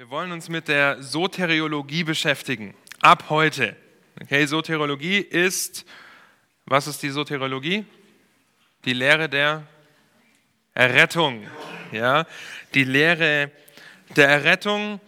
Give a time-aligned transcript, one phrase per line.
[0.00, 2.74] Wir wollen uns mit der Soteriologie beschäftigen.
[3.02, 3.76] Ab heute.
[4.18, 5.84] Okay, Soteriologie ist,
[6.64, 7.84] was ist die Soteriologie?
[8.86, 9.66] Die Lehre der
[10.72, 11.46] Errettung.
[11.92, 12.24] Ja,
[12.72, 13.50] die Lehre
[14.16, 15.02] der Errettung.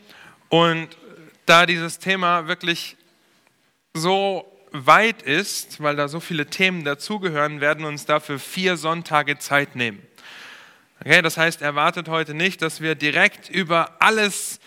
[0.50, 0.88] Und
[1.46, 2.98] da dieses Thema wirklich
[3.94, 9.38] so weit ist, weil da so viele Themen dazugehören, werden wir uns dafür vier Sonntage
[9.38, 10.06] Zeit nehmen.
[11.00, 14.60] Okay, das heißt, erwartet heute nicht, dass wir direkt über alles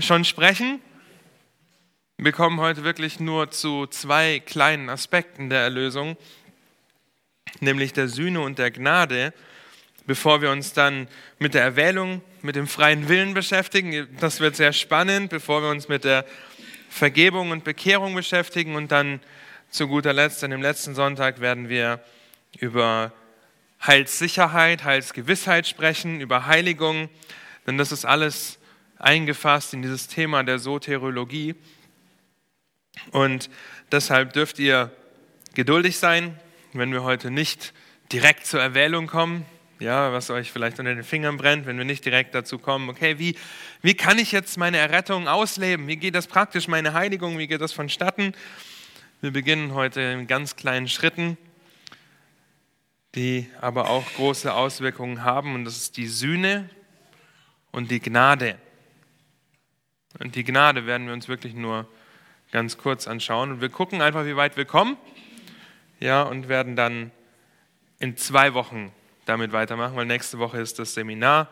[0.00, 0.80] schon sprechen.
[2.18, 6.16] Wir kommen heute wirklich nur zu zwei kleinen Aspekten der Erlösung,
[7.60, 9.32] nämlich der Sühne und der Gnade,
[10.06, 14.08] bevor wir uns dann mit der Erwählung, mit dem freien Willen beschäftigen.
[14.20, 16.24] Das wird sehr spannend, bevor wir uns mit der
[16.88, 19.20] Vergebung und Bekehrung beschäftigen und dann
[19.70, 22.02] zu guter Letzt, an dem letzten Sonntag, werden wir
[22.58, 23.12] über
[23.86, 27.08] Heilssicherheit, Heilsgewissheit sprechen, über Heiligung,
[27.66, 28.57] denn das ist alles
[28.98, 31.54] eingefasst in dieses Thema der Soteriologie.
[33.12, 33.48] Und
[33.92, 34.90] deshalb dürft ihr
[35.54, 36.38] geduldig sein,
[36.72, 37.72] wenn wir heute nicht
[38.12, 39.44] direkt zur Erwählung kommen,
[39.80, 43.18] ja, was euch vielleicht unter den Fingern brennt, wenn wir nicht direkt dazu kommen, okay,
[43.18, 43.36] wie,
[43.80, 45.86] wie kann ich jetzt meine Errettung ausleben?
[45.86, 48.32] Wie geht das praktisch, meine Heiligung, wie geht das vonstatten?
[49.20, 51.36] Wir beginnen heute in ganz kleinen Schritten,
[53.14, 56.70] die aber auch große Auswirkungen haben, und das ist die Sühne
[57.70, 58.58] und die Gnade.
[60.18, 61.88] Und die Gnade werden wir uns wirklich nur
[62.50, 63.52] ganz kurz anschauen.
[63.52, 64.96] Und wir gucken einfach, wie weit wir kommen.
[66.00, 67.10] Ja, und werden dann
[67.98, 68.92] in zwei Wochen
[69.26, 71.48] damit weitermachen, weil nächste Woche ist das Seminar.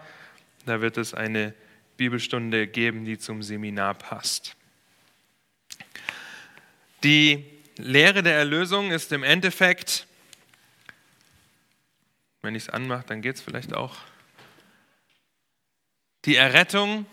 [0.64, 1.54] Da wird es eine
[1.96, 4.56] Bibelstunde geben, die zum Seminar passt.
[7.02, 7.44] Die
[7.76, 10.06] Lehre der Erlösung ist im Endeffekt,
[12.42, 13.96] wenn ich es anmache, dann geht es vielleicht auch,
[16.24, 17.06] die Errettung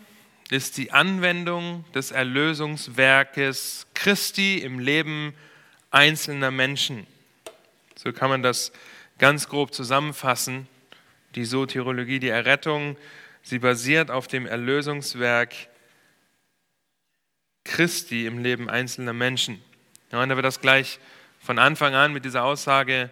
[0.54, 5.34] ist die Anwendung des Erlösungswerkes Christi im Leben
[5.90, 7.08] einzelner Menschen.
[7.95, 8.72] So kann man das
[9.17, 10.67] ganz grob zusammenfassen.
[11.33, 12.98] Die Soteriologie, die Errettung,
[13.42, 15.55] sie basiert auf dem Erlösungswerk
[17.64, 19.60] Christi im Leben einzelner Menschen.
[20.11, 21.00] Ja, und da wird das gleich
[21.39, 23.10] von Anfang an mit dieser Aussage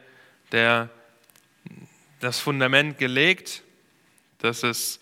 [0.51, 0.91] der,
[2.19, 3.63] das Fundament gelegt,
[4.37, 4.99] dass es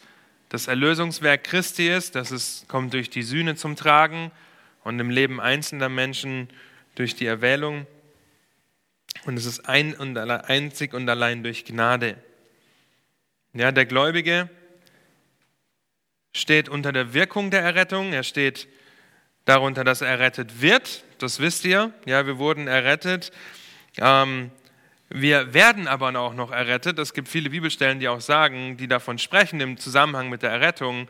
[0.50, 4.32] das Erlösungswerk Christi ist, das ist, kommt durch die Sühne zum Tragen
[4.84, 6.50] und im Leben einzelner Menschen
[6.96, 7.86] durch die Erwählung.
[9.26, 12.18] Und es ist ein und einzig und allein durch Gnade.
[13.54, 14.50] Ja, der Gläubige
[16.34, 18.14] steht unter der Wirkung der Errettung.
[18.14, 18.68] Er steht
[19.46, 21.04] darunter, dass er errettet wird.
[21.20, 21.94] Das wisst ihr.
[22.06, 23.32] Ja, wir wurden errettet.
[23.98, 24.52] Ähm,
[25.10, 27.00] wir werden aber auch noch errettet.
[27.00, 31.08] Es gibt viele Bibelstellen, die auch sagen, die davon sprechen im Zusammenhang mit der Errettung,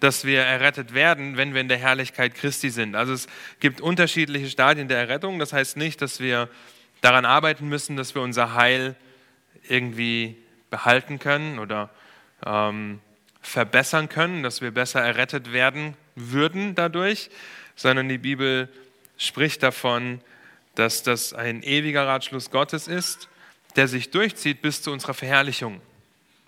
[0.00, 2.94] dass wir errettet werden, wenn wir in der Herrlichkeit Christi sind.
[2.94, 3.26] Also es
[3.58, 5.38] gibt unterschiedliche Stadien der Errettung.
[5.38, 6.48] Das heißt nicht, dass wir
[7.00, 8.94] daran arbeiten müssen, dass wir unser Heil
[9.66, 10.36] irgendwie
[10.70, 11.88] behalten können oder
[12.44, 13.00] ähm,
[13.40, 17.30] verbessern können, dass wir besser errettet werden würden dadurch,
[17.76, 18.68] sondern die Bibel
[19.16, 20.20] spricht davon,
[20.74, 23.28] dass das ein ewiger Ratschluss Gottes ist
[23.78, 25.80] der sich durchzieht bis zu unserer Verherrlichung,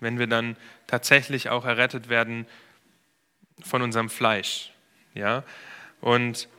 [0.01, 2.45] wenn wir dann tatsächlich auch errettet werden
[3.61, 4.73] von unserem Fleisch.
[5.13, 5.45] Ja?
[6.01, 6.49] Und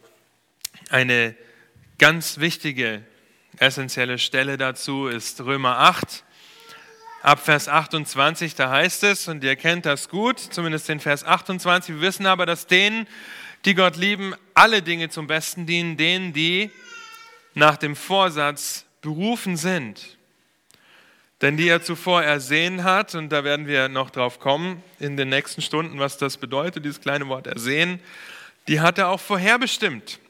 [0.88, 1.36] eine
[1.98, 3.04] ganz wichtige,
[3.58, 6.24] essentielle Stelle dazu ist Römer 8.
[7.20, 11.96] Ab Vers 28, da heißt es, und ihr kennt das gut, zumindest den Vers 28,
[11.96, 13.06] wir wissen aber, dass denen,
[13.66, 16.70] die Gott lieben, alle Dinge zum Besten dienen, denen, die
[17.52, 20.16] nach dem Vorsatz berufen sind
[21.42, 25.28] denn die er zuvor ersehen hat, und da werden wir noch drauf kommen in den
[25.28, 28.00] nächsten Stunden, was das bedeutet, dieses kleine Wort ersehen,
[28.68, 30.20] die hat er auch vorherbestimmt,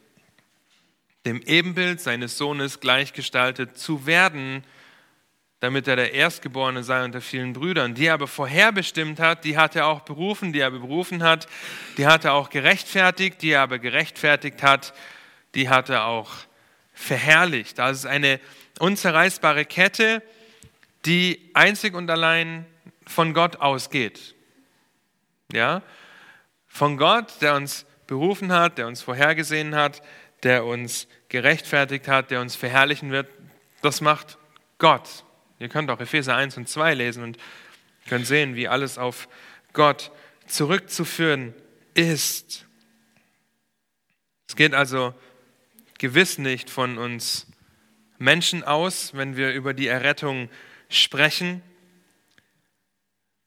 [1.26, 4.64] dem Ebenbild seines Sohnes gleichgestaltet zu werden,
[5.60, 7.94] damit er der Erstgeborene sei unter vielen Brüdern.
[7.94, 11.46] Die er aber vorherbestimmt hat, die hat er auch berufen, die er berufen hat,
[11.98, 14.94] die hat er auch gerechtfertigt, die er aber gerechtfertigt hat,
[15.54, 16.30] die hat er auch
[16.94, 17.78] verherrlicht.
[17.78, 18.40] Das ist eine
[18.80, 20.22] unzerreißbare Kette,
[21.04, 22.66] die einzig und allein
[23.06, 24.34] von Gott ausgeht.
[25.52, 25.82] Ja?
[26.66, 30.02] Von Gott, der uns berufen hat, der uns vorhergesehen hat,
[30.42, 33.28] der uns gerechtfertigt hat, der uns verherrlichen wird.
[33.80, 34.38] Das macht
[34.78, 35.24] Gott.
[35.58, 37.38] Ihr könnt auch Epheser 1 und 2 lesen und
[38.08, 39.28] könnt sehen, wie alles auf
[39.72, 40.10] Gott
[40.46, 41.54] zurückzuführen
[41.94, 42.66] ist.
[44.48, 45.14] Es geht also
[45.98, 47.46] gewiss nicht von uns
[48.18, 50.71] Menschen aus, wenn wir über die Errettung sprechen.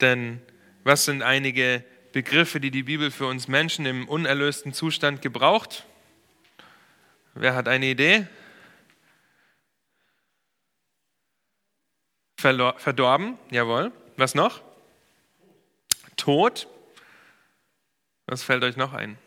[0.00, 0.40] Denn
[0.84, 5.84] was sind einige Begriffe, die die Bibel für uns Menschen im unerlösten Zustand gebraucht.
[7.34, 8.26] Wer hat eine Idee?
[12.38, 13.92] Verlor verdorben, jawohl.
[14.16, 14.62] Was noch?
[16.16, 16.66] Tod.
[18.24, 19.18] Was fällt euch noch ein?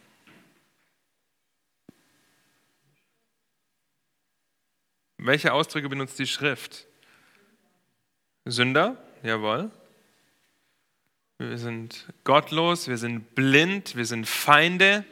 [5.18, 6.89] Welche Ausdrücke benutzt die Schrift?
[8.52, 9.72] Sünder, jawohl.
[11.38, 15.06] Wir sind gottlos, wir sind blind, wir sind Feinde,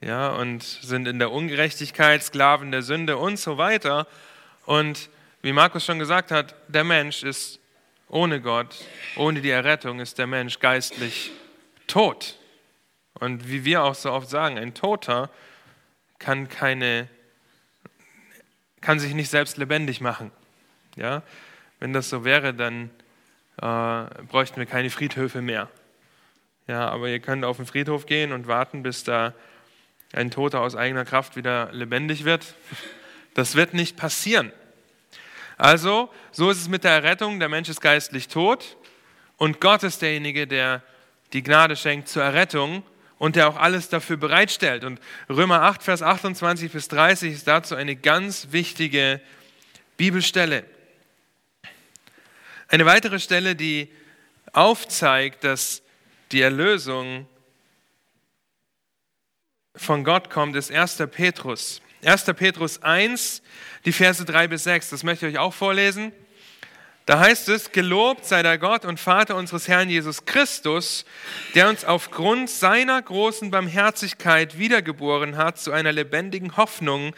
[0.00, 4.06] ja, und sind in der Ungerechtigkeit, Sklaven der Sünde und so weiter.
[4.64, 5.10] Und
[5.42, 7.60] wie Markus schon gesagt hat, der Mensch ist
[8.08, 8.84] ohne Gott,
[9.16, 11.30] ohne die Errettung ist der Mensch geistlich
[11.86, 12.38] tot.
[13.14, 15.30] Und wie wir auch so oft sagen, ein Toter
[16.18, 17.08] kann keine,
[18.80, 20.30] kann sich nicht selbst lebendig machen.
[20.96, 21.22] Ja?
[21.82, 22.90] Wenn das so wäre, dann
[23.56, 25.68] äh, bräuchten wir keine Friedhöfe mehr.
[26.68, 29.34] Ja, aber ihr könnt auf den Friedhof gehen und warten, bis da
[30.12, 32.54] ein Toter aus eigener Kraft wieder lebendig wird.
[33.34, 34.52] Das wird nicht passieren.
[35.56, 37.40] Also, so ist es mit der Errettung.
[37.40, 38.76] Der Mensch ist geistlich tot
[39.36, 40.82] und Gott ist derjenige, der
[41.32, 42.84] die Gnade schenkt zur Errettung
[43.18, 44.84] und der auch alles dafür bereitstellt.
[44.84, 49.20] Und Römer 8, Vers 28 bis 30 ist dazu eine ganz wichtige
[49.96, 50.64] Bibelstelle.
[52.72, 53.92] Eine weitere Stelle, die
[54.54, 55.82] aufzeigt, dass
[56.30, 57.26] die Erlösung
[59.76, 61.02] von Gott kommt, ist 1.
[61.10, 61.82] Petrus.
[62.02, 62.24] 1.
[62.34, 63.42] Petrus 1,
[63.84, 64.88] die Verse 3 bis 6.
[64.88, 66.12] Das möchte ich euch auch vorlesen.
[67.04, 71.04] Da heißt es, gelobt sei der Gott und Vater unseres Herrn Jesus Christus,
[71.54, 77.14] der uns aufgrund seiner großen Barmherzigkeit wiedergeboren hat zu einer lebendigen Hoffnung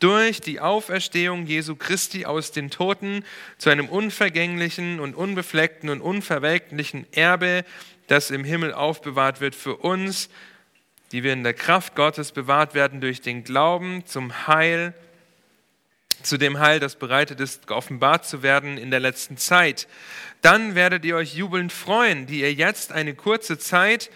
[0.00, 3.24] durch die Auferstehung Jesu Christi aus den Toten
[3.58, 7.64] zu einem unvergänglichen und unbefleckten und unverwelklichen Erbe,
[8.06, 10.30] das im Himmel aufbewahrt wird für uns,
[11.12, 14.94] die wir in der Kraft Gottes bewahrt werden durch den Glauben zum Heil,
[16.22, 19.88] zu dem Heil, das bereitet ist, geoffenbart zu werden in der letzten Zeit.
[20.42, 24.10] Dann werdet ihr euch jubelnd freuen, die ihr jetzt eine kurze Zeit,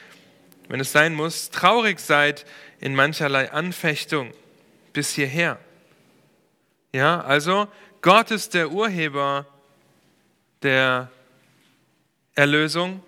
[0.68, 2.46] wenn es sein muss, traurig seid
[2.80, 4.32] in mancherlei Anfechtung
[4.92, 5.58] bis hierher.
[6.94, 7.66] Ja, also
[8.02, 9.46] Gott ist der Urheber
[10.62, 11.10] der
[12.36, 13.02] Erlösung.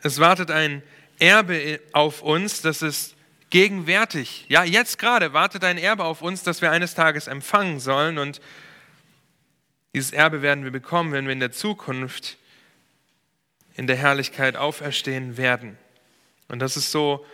[0.00, 0.84] Es wartet ein
[1.18, 3.16] Erbe auf uns, das ist
[3.50, 4.44] gegenwärtig.
[4.48, 8.18] Ja, jetzt gerade wartet ein Erbe auf uns, das wir eines Tages empfangen sollen.
[8.18, 8.40] Und
[9.92, 12.38] dieses Erbe werden wir bekommen, wenn wir in der Zukunft
[13.74, 15.76] in der Herrlichkeit auferstehen werden.
[16.46, 17.26] Und das ist so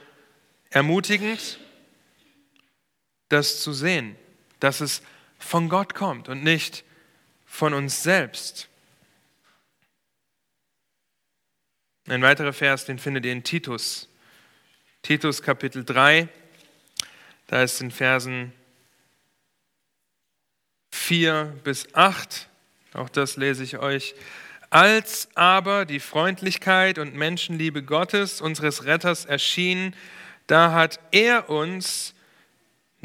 [0.71, 1.59] ermutigend,
[3.29, 4.17] das zu sehen
[4.61, 5.03] dass es
[5.39, 6.85] von Gott kommt und nicht
[7.45, 8.69] von uns selbst.
[12.09, 14.09] Ein weiterer Vers, den findet ihr in Titus.
[15.03, 16.29] Titus Kapitel 3,
[17.47, 18.53] da ist in Versen
[20.91, 22.49] 4 bis 8,
[22.95, 24.15] auch das lese ich euch.
[24.71, 29.95] Als aber die Freundlichkeit und Menschenliebe Gottes, unseres Retters, erschien,
[30.49, 32.16] da hat er uns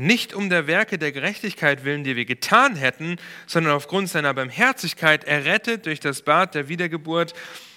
[0.02, 5.24] nicht um der Werke der Gerechtigkeit willen, die wir getan hätten, sondern aufgrund seiner Barmherzigkeit
[5.24, 7.34] errettet durch das Bad der Wiedergeburt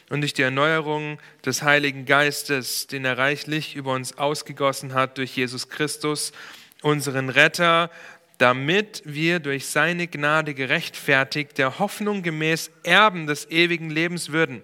[0.09, 5.37] und durch die Erneuerung des Heiligen Geistes, den er reichlich über uns ausgegossen hat durch
[5.37, 6.33] Jesus Christus,
[6.81, 7.90] unseren Retter,
[8.38, 14.62] damit wir durch seine Gnade gerechtfertigt, der Hoffnung gemäß Erben des ewigen Lebens würden.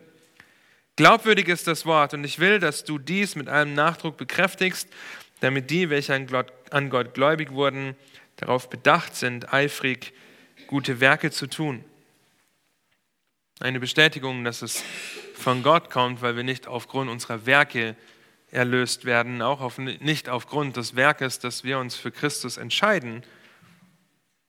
[0.96, 4.88] Glaubwürdig ist das Wort und ich will, dass du dies mit allem Nachdruck bekräftigst
[5.40, 7.96] damit die, welche an Gott gläubig wurden,
[8.36, 10.12] darauf bedacht sind, eifrig
[10.66, 11.84] gute Werke zu tun.
[13.58, 14.82] Eine Bestätigung, dass es
[15.34, 17.96] von Gott kommt, weil wir nicht aufgrund unserer Werke
[18.50, 23.22] erlöst werden, auch auf, nicht aufgrund des Werkes, dass wir uns für Christus entscheiden.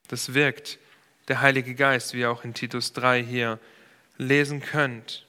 [0.08, 0.80] Das wirkt
[1.28, 3.60] der Heilige Geist, wie ihr auch in Titus 3 hier
[4.18, 5.26] lesen könnt.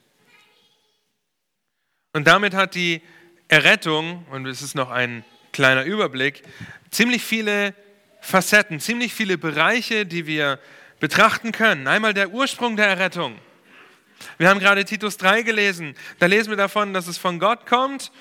[2.12, 3.02] Und damit hat die
[3.48, 6.42] Errettung, und es ist noch ein kleiner Überblick,
[6.90, 7.74] ziemlich viele
[8.20, 10.58] Facetten, ziemlich viele Bereiche, die wir
[11.00, 11.86] betrachten können.
[11.86, 13.38] Einmal der Ursprung der Errettung.
[14.38, 15.94] Wir haben gerade Titus 3 gelesen.
[16.18, 18.12] Da lesen wir davon, dass es von Gott kommt,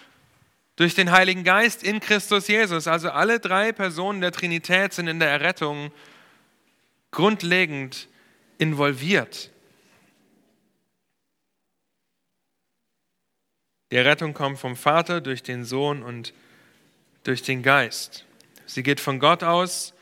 [0.75, 2.88] durch den Heiligen Geist in Christus Jesus.
[2.88, 5.91] Also alle drei Personen der Trinität sind in der Errettung
[7.11, 8.07] grundlegend
[8.57, 9.51] involviert.
[13.91, 16.33] Die Errettung kommt vom Vater durch den Sohn und
[17.24, 18.25] durch den Geist.
[18.66, 19.94] Sie geht von Gott aus.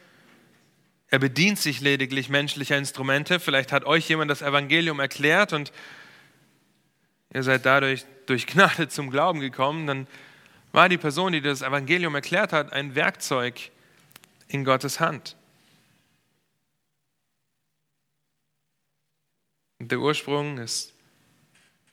[1.10, 3.40] Er bedient sich lediglich menschlicher Instrumente.
[3.40, 5.72] Vielleicht hat euch jemand das Evangelium erklärt und
[7.34, 10.08] ihr seid dadurch durch Gnade zum Glauben gekommen, dann
[10.72, 13.72] war die Person, die das Evangelium erklärt hat, ein Werkzeug
[14.48, 15.36] in Gottes Hand.
[19.80, 20.94] Und der Ursprung ist,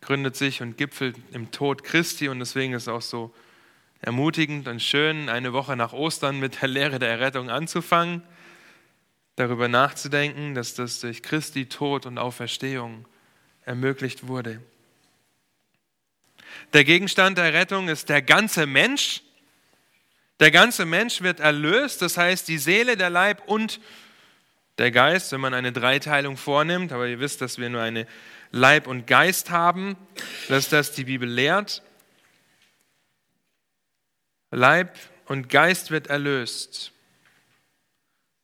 [0.01, 3.33] gründet sich und gipfelt im Tod Christi und deswegen ist es auch so
[4.01, 8.23] ermutigend und schön, eine Woche nach Ostern mit der Lehre der Errettung anzufangen,
[9.37, 13.07] darüber nachzudenken, dass das durch Christi Tod und Auferstehung
[13.65, 14.61] ermöglicht wurde.
[16.73, 19.23] Der Gegenstand der Rettung ist der ganze Mensch.
[20.41, 23.81] Der ganze Mensch wird erlöst, das heißt die Seele, der Leib und
[24.79, 26.93] der Geist, wenn man eine Dreiteilung vornimmt.
[26.93, 28.07] Aber ihr wisst, dass wir nur eine
[28.51, 29.97] Leib und Geist haben,
[30.49, 31.83] dass das die Bibel lehrt.
[34.51, 36.93] Leib und Geist wird erlöst.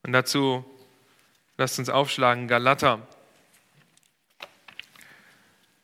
[0.02, 0.64] Und dazu
[1.56, 3.06] lasst uns aufschlagen, Galater.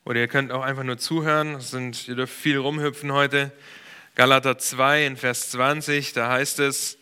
[0.04, 1.60] Oder ihr könnt auch einfach nur zuhören.
[1.60, 3.52] Sind, ihr dürft viel rumhüpfen heute.
[4.18, 6.98] Galater 2 in Vers 20, da heißt es,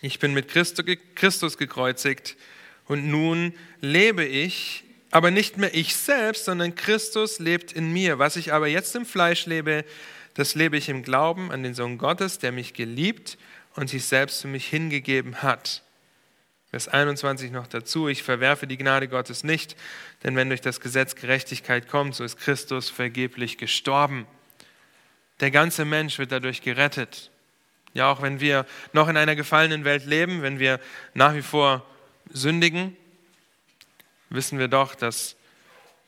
[0.00, 2.36] ich bin mit Christus gekreuzigt
[2.86, 4.82] und nun lebe ich,
[5.12, 8.18] aber nicht mehr ich selbst, sondern Christus lebt in mir.
[8.18, 9.84] Was ich aber jetzt im Fleisch lebe,
[10.40, 13.36] das lebe ich im Glauben an den Sohn Gottes, der mich geliebt
[13.76, 15.82] und sich selbst für mich hingegeben hat.
[16.70, 19.76] Vers 21 noch dazu, ich verwerfe die Gnade Gottes nicht,
[20.24, 24.26] denn wenn durch das Gesetz Gerechtigkeit kommt, so ist Christus vergeblich gestorben.
[25.40, 27.30] Der ganze Mensch wird dadurch gerettet.
[27.92, 30.80] Ja, auch wenn wir noch in einer gefallenen Welt leben, wenn wir
[31.12, 31.84] nach wie vor
[32.30, 32.96] sündigen,
[34.30, 35.36] wissen wir doch, dass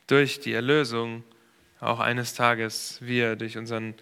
[0.06, 1.22] durch die Erlösung
[1.80, 3.94] auch eines Tages wir durch unseren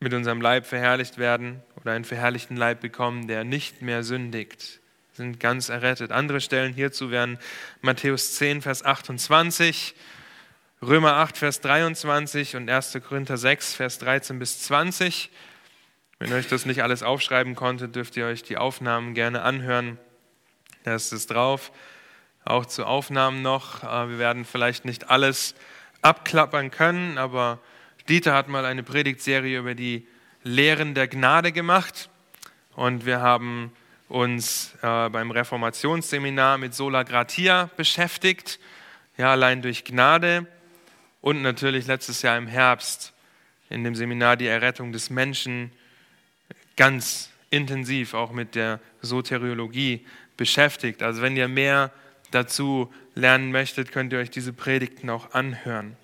[0.00, 4.80] mit unserem Leib verherrlicht werden oder einen verherrlichten Leib bekommen, der nicht mehr sündigt,
[5.12, 6.10] sind ganz errettet.
[6.10, 7.38] Andere Stellen hierzu wären
[7.82, 9.94] Matthäus 10, Vers 28,
[10.82, 12.98] Römer 8, Vers 23 und 1.
[13.06, 15.30] Korinther 6, Vers 13 bis 20.
[16.18, 19.98] Wenn ihr euch das nicht alles aufschreiben konntet, dürft ihr euch die Aufnahmen gerne anhören.
[20.84, 21.72] Da ist es drauf.
[22.46, 23.82] Auch zu Aufnahmen noch.
[23.82, 25.54] Äh, wir werden vielleicht nicht alles
[26.00, 27.58] abklappern können, aber
[28.10, 30.04] Dieter hat mal eine Predigtserie über die
[30.42, 32.10] Lehren der Gnade gemacht
[32.74, 33.70] und wir haben
[34.08, 38.58] uns äh, beim Reformationsseminar mit Sola Gratia beschäftigt,
[39.16, 40.48] ja, allein durch Gnade
[41.20, 43.12] und natürlich letztes Jahr im Herbst
[43.68, 45.70] in dem Seminar die Errettung des Menschen
[46.76, 50.04] ganz intensiv auch mit der Soteriologie
[50.36, 51.04] beschäftigt.
[51.04, 51.92] Also wenn ihr mehr
[52.32, 55.96] dazu lernen möchtet, könnt ihr euch diese Predigten auch anhören.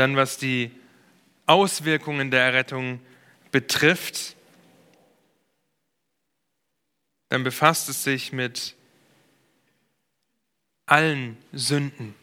[0.00, 0.70] Dann was die
[1.44, 3.00] Auswirkungen der Errettung
[3.52, 4.34] betrifft,
[7.28, 8.76] dann befasst es sich mit
[10.86, 12.14] allen Sünden.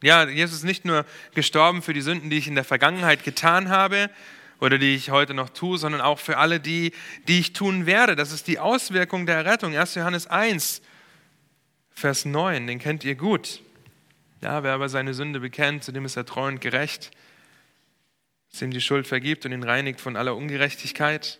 [0.00, 1.04] Ja, Jesus ist nicht nur
[1.34, 4.08] gestorben für die Sünden, die ich in der Vergangenheit getan habe
[4.60, 6.92] oder die ich heute noch tue, sondern auch für alle die,
[7.26, 8.14] die ich tun werde.
[8.14, 9.74] Das ist die Auswirkung der Errettung.
[9.74, 9.96] 1.
[9.96, 10.82] Johannes 1,
[11.90, 13.60] Vers 9, den kennt ihr gut.
[14.42, 17.12] Ja, wer aber seine Sünde bekennt, zu dem ist er treu und gerecht,
[18.50, 21.38] dass ihm die Schuld vergibt und ihn reinigt von aller Ungerechtigkeit.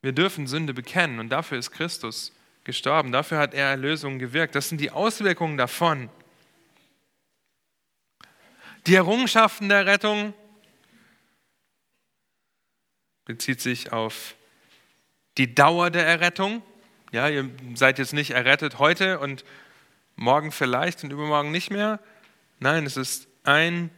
[0.00, 3.10] Wir dürfen Sünde bekennen und dafür ist Christus gestorben.
[3.10, 4.54] Dafür hat er Erlösung gewirkt.
[4.54, 6.08] Das sind die Auswirkungen davon.
[8.86, 10.34] Die Errungenschaften der Rettung
[13.24, 14.36] bezieht sich auf
[15.36, 16.62] die Dauer der Errettung.
[17.10, 19.44] Ja, ihr seid jetzt nicht errettet heute und
[20.16, 22.00] morgen vielleicht und übermorgen nicht mehr.
[22.60, 23.90] Nein, es ist ein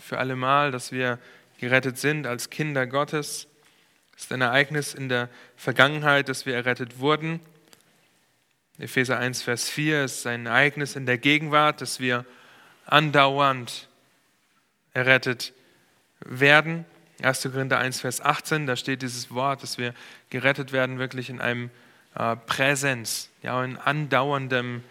[0.00, 1.18] für alle Mal, dass wir
[1.58, 3.46] gerettet sind als Kinder Gottes.
[4.16, 7.40] Es ist ein Ereignis in der Vergangenheit, dass wir errettet wurden.
[8.78, 12.24] Epheser 1, Vers 4 ist ein Ereignis in der Gegenwart, dass wir
[12.86, 13.88] andauernd
[14.94, 15.52] errettet
[16.20, 16.84] werden.
[17.22, 17.42] 1.
[17.42, 19.94] Korinther 1, Vers 18, da steht dieses Wort, dass wir
[20.30, 21.70] gerettet werden, wirklich in einem
[22.14, 24.82] äh, Präsenz, ja, in andauerndem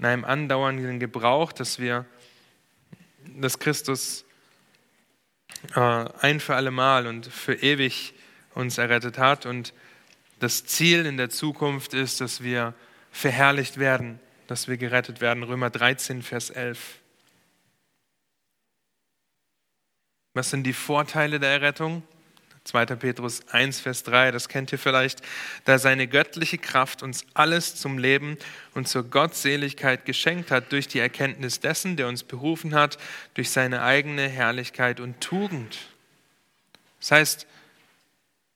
[0.00, 2.06] in einem andauernden Gebrauch, dass wir,
[3.36, 4.24] dass Christus
[5.76, 5.80] äh,
[6.20, 8.14] ein für alle Mal und für ewig
[8.54, 9.44] uns errettet hat.
[9.44, 9.74] Und
[10.38, 12.72] das Ziel in der Zukunft ist, dass wir
[13.10, 15.42] verherrlicht werden, dass wir gerettet werden.
[15.42, 16.98] Römer 13, Vers 11.
[20.32, 22.02] Was sind die Vorteile der Errettung?
[22.70, 22.86] 2.
[22.86, 25.22] Petrus 1, Vers 3, das kennt ihr vielleicht,
[25.64, 28.38] da seine göttliche Kraft uns alles zum Leben
[28.74, 32.98] und zur Gottseligkeit geschenkt hat durch die Erkenntnis dessen, der uns berufen hat,
[33.34, 35.78] durch seine eigene Herrlichkeit und Tugend.
[37.00, 37.46] Das heißt,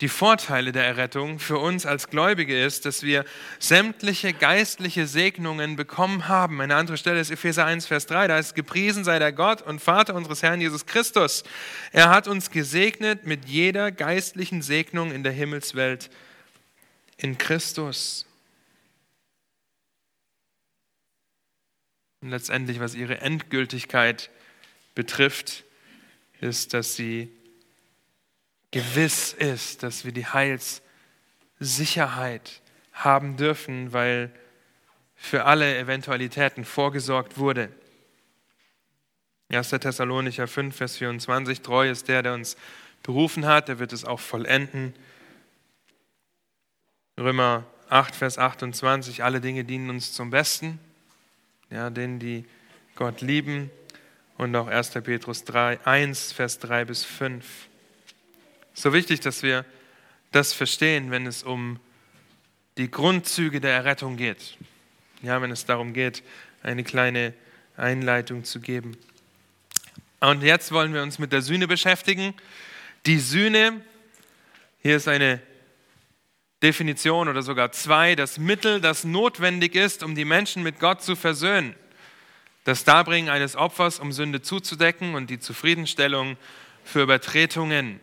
[0.00, 3.24] die Vorteile der Errettung für uns als Gläubige ist, dass wir
[3.60, 6.60] sämtliche geistliche Segnungen bekommen haben.
[6.60, 8.26] Eine andere Stelle ist Epheser 1, Vers 3.
[8.26, 11.44] Da ist gepriesen sei der Gott und Vater unseres Herrn Jesus Christus.
[11.92, 16.10] Er hat uns gesegnet mit jeder geistlichen Segnung in der Himmelswelt
[17.16, 18.26] in Christus.
[22.20, 24.30] Und letztendlich, was ihre Endgültigkeit
[24.96, 25.62] betrifft,
[26.40, 27.30] ist, dass sie
[28.74, 32.60] gewiss ist, dass wir die Heilssicherheit
[32.92, 34.32] haben dürfen, weil
[35.14, 37.68] für alle Eventualitäten vorgesorgt wurde.
[39.48, 39.70] 1.
[39.70, 42.56] Thessalonicher 5, Vers 24, treu ist der, der uns
[43.04, 44.92] berufen hat, der wird es auch vollenden.
[47.16, 50.80] Römer 8, Vers 28, alle Dinge dienen uns zum Besten,
[51.70, 52.44] ja, denen, die
[52.96, 53.70] Gott lieben.
[54.36, 54.90] Und auch 1.
[55.04, 57.68] Petrus 3, 1, Vers 3 bis 5.
[58.74, 59.64] So wichtig, dass wir
[60.32, 61.78] das verstehen, wenn es um
[62.76, 64.56] die Grundzüge der Errettung geht.
[65.22, 66.24] Ja, wenn es darum geht,
[66.62, 67.34] eine kleine
[67.76, 68.96] Einleitung zu geben.
[70.18, 72.34] Und jetzt wollen wir uns mit der Sühne beschäftigen.
[73.06, 73.80] Die Sühne,
[74.82, 75.40] hier ist eine
[76.62, 81.14] Definition oder sogar zwei, das Mittel, das notwendig ist, um die Menschen mit Gott zu
[81.14, 81.76] versöhnen.
[82.64, 86.36] Das Darbringen eines Opfers, um Sünde zuzudecken und die Zufriedenstellung
[86.82, 88.00] für Übertretungen.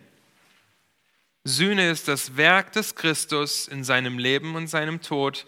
[1.43, 5.45] Sühne ist das Werk des Christus in seinem Leben und seinem Tod,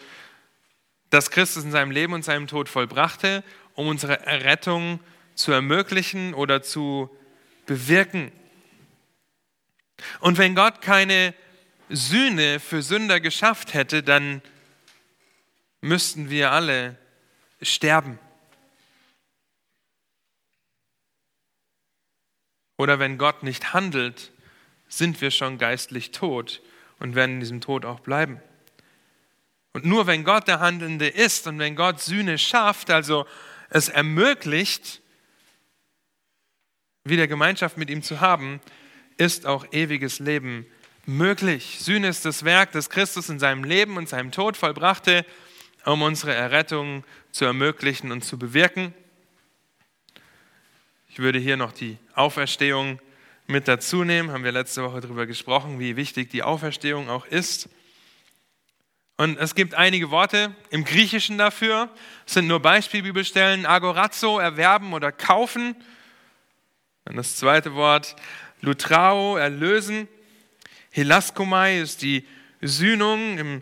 [1.09, 3.43] das Christus in seinem Leben und seinem Tod vollbrachte,
[3.75, 4.99] um unsere Errettung
[5.35, 7.15] zu ermöglichen oder zu
[7.67, 8.31] bewirken.
[10.19, 11.35] Und wenn Gott keine
[11.89, 14.41] Sühne für Sünder geschafft hätte, dann
[15.81, 16.97] müssten wir alle
[17.61, 18.17] sterben.
[22.77, 24.31] Oder wenn Gott nicht handelt,
[24.97, 26.61] sind wir schon geistlich tot
[26.99, 28.39] und werden in diesem Tod auch bleiben.
[29.73, 33.25] Und nur wenn Gott der Handelnde ist und wenn Gott Sühne schafft, also
[33.69, 35.01] es ermöglicht,
[37.03, 38.61] wieder Gemeinschaft mit ihm zu haben,
[39.17, 40.65] ist auch ewiges Leben
[41.05, 41.79] möglich.
[41.79, 45.25] Sühne ist das Werk, das Christus in seinem Leben und seinem Tod vollbrachte,
[45.85, 48.93] um unsere Errettung zu ermöglichen und zu bewirken.
[51.09, 52.99] Ich würde hier noch die Auferstehung
[53.47, 54.31] mit dazu nehmen.
[54.31, 57.69] Haben wir letzte Woche darüber gesprochen, wie wichtig die Auferstehung auch ist.
[59.17, 61.89] Und es gibt einige Worte im Griechischen dafür.
[62.25, 63.65] Es sind nur Beispielbibelstellen.
[63.65, 65.75] Agorazo, erwerben oder kaufen.
[67.05, 68.15] Dann das zweite Wort,
[68.61, 70.07] Lutrao, erlösen.
[70.91, 72.25] Helaskomai ist die
[72.61, 73.61] Sühnung im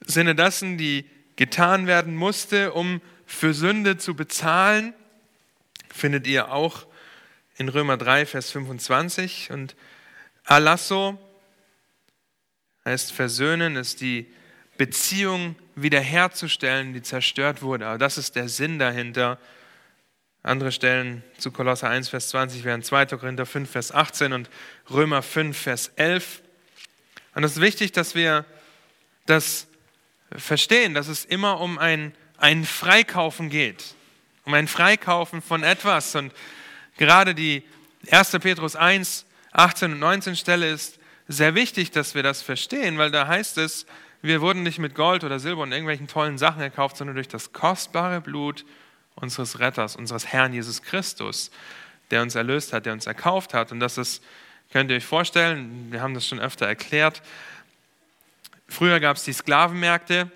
[0.00, 4.94] Sinne dessen, die getan werden musste, um für Sünde zu bezahlen.
[5.92, 6.86] Findet ihr auch
[7.60, 9.50] in Römer 3, Vers 25.
[9.50, 9.76] Und
[10.44, 11.18] Alasso
[12.86, 14.26] heißt versöhnen, ist die
[14.78, 17.86] Beziehung wiederherzustellen, die zerstört wurde.
[17.86, 19.38] Aber das ist der Sinn dahinter.
[20.42, 23.04] Andere Stellen zu Kolosser 1, Vers 20 wären 2.
[23.04, 24.48] Korinther 5, Vers 18 und
[24.90, 26.40] Römer 5, Vers 11.
[27.34, 28.46] Und es ist wichtig, dass wir
[29.26, 29.66] das
[30.34, 33.84] verstehen, dass es immer um ein, ein Freikaufen geht.
[34.46, 36.14] Um ein Freikaufen von etwas.
[36.14, 36.32] Und
[37.00, 37.62] Gerade die
[38.10, 38.32] 1.
[38.40, 43.26] Petrus 1, 18 und 19 Stelle ist sehr wichtig, dass wir das verstehen, weil da
[43.26, 43.86] heißt es,
[44.20, 47.54] wir wurden nicht mit Gold oder Silber und irgendwelchen tollen Sachen gekauft, sondern durch das
[47.54, 48.66] kostbare Blut
[49.14, 51.50] unseres Retters, unseres Herrn Jesus Christus,
[52.10, 53.72] der uns erlöst hat, der uns erkauft hat.
[53.72, 54.22] Und das ist,
[54.70, 57.22] könnt ihr euch vorstellen, wir haben das schon öfter erklärt,
[58.68, 60.30] früher gab es die Sklavenmärkte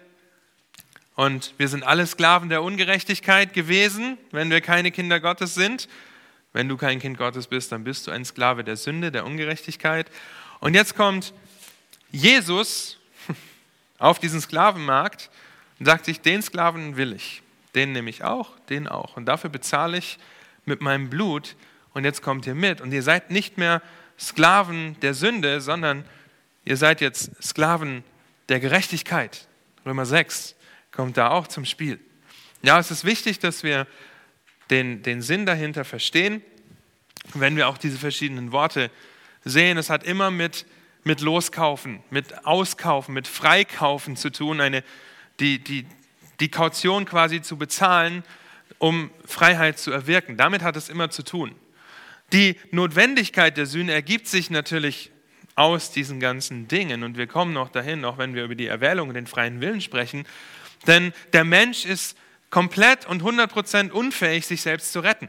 [1.14, 5.88] und wir sind alle Sklaven der Ungerechtigkeit gewesen, wenn wir keine Kinder Gottes sind.
[6.54, 10.08] Wenn du kein Kind Gottes bist, dann bist du ein Sklave der Sünde, der Ungerechtigkeit.
[10.60, 11.34] Und jetzt kommt
[12.12, 12.98] Jesus
[13.98, 15.30] auf diesen Sklavenmarkt
[15.80, 17.42] und sagt sich, den Sklaven will ich.
[17.74, 19.16] Den nehme ich auch, den auch.
[19.16, 20.20] Und dafür bezahle ich
[20.64, 21.56] mit meinem Blut.
[21.92, 22.80] Und jetzt kommt ihr mit.
[22.80, 23.82] Und ihr seid nicht mehr
[24.16, 26.04] Sklaven der Sünde, sondern
[26.64, 28.04] ihr seid jetzt Sklaven
[28.48, 29.48] der Gerechtigkeit.
[29.84, 30.54] Römer 6
[30.92, 31.98] kommt da auch zum Spiel.
[32.62, 33.88] Ja, es ist wichtig, dass wir
[34.70, 36.42] den, den Sinn dahinter verstehen,
[37.35, 38.90] wenn wir auch diese verschiedenen Worte
[39.44, 40.66] sehen, es hat immer mit,
[41.05, 44.83] mit Loskaufen, mit Auskaufen, mit Freikaufen zu tun, eine,
[45.40, 45.87] die, die,
[46.40, 48.24] die Kaution quasi zu bezahlen,
[48.79, 50.37] um Freiheit zu erwirken.
[50.37, 51.55] Damit hat es immer zu tun.
[52.33, 55.11] Die Notwendigkeit der Sühne ergibt sich natürlich
[55.55, 59.09] aus diesen ganzen Dingen und wir kommen noch dahin, auch wenn wir über die Erwählung
[59.09, 60.27] und den freien Willen sprechen,
[60.87, 62.16] denn der Mensch ist
[62.50, 65.28] komplett und 100% unfähig, sich selbst zu retten.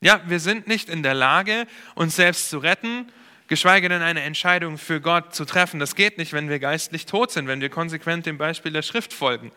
[0.00, 3.10] Ja, wir sind nicht in der Lage, uns selbst zu retten.
[3.48, 5.80] geschweige denn eine Entscheidung für Gott zu treffen.
[5.80, 9.12] Das geht nicht, wenn wir geistlich tot sind, wenn wir konsequent dem Beispiel der Schrift
[9.12, 9.50] folgen,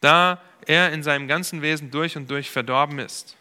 [0.00, 3.36] da er in seinem ganzen Wesen durch und durch verdorben ist.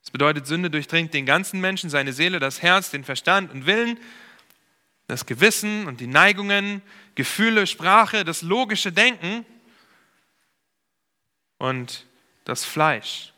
[0.00, 4.00] Das bedeutet, Sünde durchdringt den ganzen Menschen, seine Seele, das Herz, den Verstand und Willen,
[5.08, 6.80] das Gewissen und die Neigungen,
[7.14, 9.44] Gefühle, Sprache, das logische Denken
[11.58, 12.06] und
[12.44, 13.32] das Fleisch.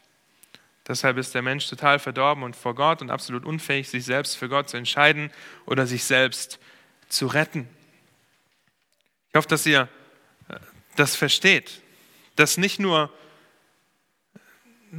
[0.87, 4.48] Deshalb ist der Mensch total verdorben und vor Gott und absolut unfähig, sich selbst für
[4.48, 5.30] Gott zu entscheiden
[5.66, 6.59] oder sich selbst
[7.09, 7.68] zu retten.
[9.28, 9.88] Ich hoffe, dass ihr
[10.48, 10.59] äh,
[10.96, 11.83] das versteht,
[12.37, 13.12] dass nicht nur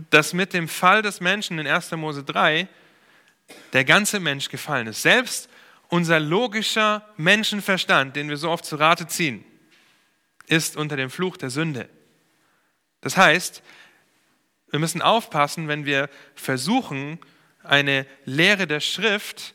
[0.10, 1.92] dass mit dem Fall des Menschen in 1.
[1.92, 2.68] Mose 3
[3.74, 5.02] der ganze Mensch gefallen ist.
[5.02, 5.50] Selbst
[5.90, 9.44] unser logischer Menschenverstand, den wir so oft zu Rate ziehen,
[10.48, 11.90] ist unter dem Fluch der Sünde.
[13.02, 13.62] Das heißt,
[14.70, 17.20] wir müssen aufpassen, wenn wir versuchen,
[17.64, 19.54] eine Lehre der Schrift,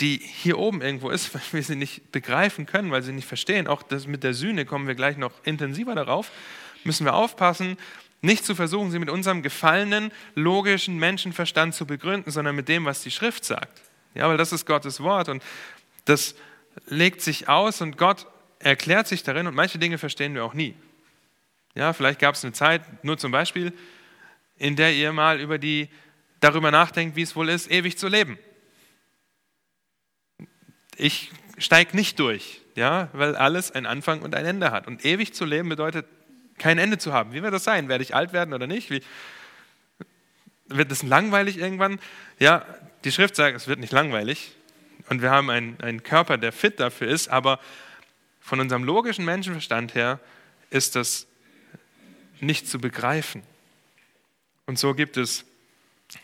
[0.00, 3.66] die hier oben irgendwo ist, weil wir sie nicht begreifen können, weil sie nicht verstehen,
[3.66, 6.30] auch das mit der Sühne kommen wir gleich noch intensiver darauf,
[6.84, 7.76] müssen wir aufpassen,
[8.20, 13.02] nicht zu versuchen, sie mit unserem gefallenen, logischen Menschenverstand zu begründen, sondern mit dem, was
[13.02, 13.80] die Schrift sagt.
[14.14, 15.42] Ja, weil das ist Gottes Wort und
[16.04, 16.34] das
[16.86, 18.26] legt sich aus und Gott
[18.58, 20.74] erklärt sich darin und manche Dinge verstehen wir auch nie.
[21.74, 23.72] Ja, vielleicht gab es eine Zeit, nur zum Beispiel,
[24.56, 25.88] in der ihr mal über die,
[26.40, 28.38] darüber nachdenkt, wie es wohl ist, ewig zu leben.
[30.96, 34.86] Ich steige nicht durch, ja, weil alles einen Anfang und ein Ende hat.
[34.86, 36.06] Und ewig zu leben bedeutet,
[36.58, 37.32] kein Ende zu haben.
[37.32, 37.88] Wie wird das sein?
[37.88, 38.90] Werde ich alt werden oder nicht?
[38.90, 39.00] Wie,
[40.68, 41.98] wird es langweilig irgendwann?
[42.38, 42.64] Ja,
[43.04, 44.52] die Schrift sagt, es wird nicht langweilig.
[45.08, 47.60] Und wir haben einen, einen Körper, der fit dafür ist, aber
[48.40, 50.20] von unserem logischen Menschenverstand her
[50.70, 51.27] ist das
[52.42, 53.42] nicht zu begreifen.
[54.66, 55.44] Und so gibt es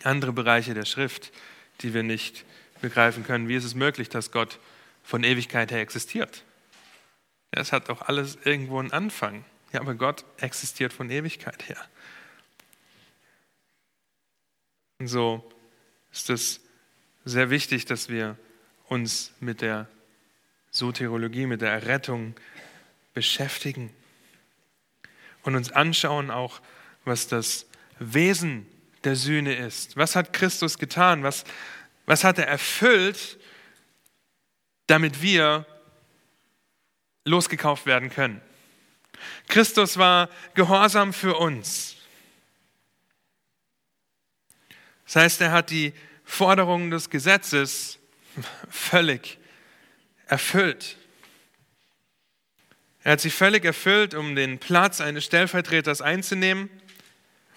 [0.03, 1.33] andere Bereiche der Schrift,
[1.81, 2.44] die wir nicht
[2.81, 3.48] begreifen können.
[3.48, 4.59] Wie ist es möglich, dass Gott
[5.03, 6.44] von Ewigkeit her existiert?
[7.50, 9.44] Es hat doch alles irgendwo einen Anfang.
[9.72, 11.85] Ja, aber Gott existiert von Ewigkeit her.
[14.98, 15.50] Und so
[16.12, 16.61] ist es
[17.24, 18.37] sehr wichtig, dass wir
[18.88, 19.88] uns mit der
[20.70, 22.35] Soteriologie, mit der Errettung
[23.14, 23.90] beschäftigen
[25.44, 26.61] und uns anschauen auch,
[27.04, 27.66] was das
[27.98, 28.66] Wesen
[29.04, 29.96] der Sühne ist.
[29.96, 31.22] Was hat Christus getan?
[31.22, 31.44] Was,
[32.07, 33.38] was hat er erfüllt,
[34.87, 35.66] damit wir
[37.24, 38.40] losgekauft werden können?
[39.48, 41.96] Christus war gehorsam für uns.
[45.04, 45.92] Das heißt, er hat die
[46.24, 47.98] Forderungen des Gesetzes
[48.70, 49.38] völlig
[50.26, 50.96] erfüllt.
[53.04, 56.70] Er hat sie völlig erfüllt, um den Platz eines Stellvertreters einzunehmen.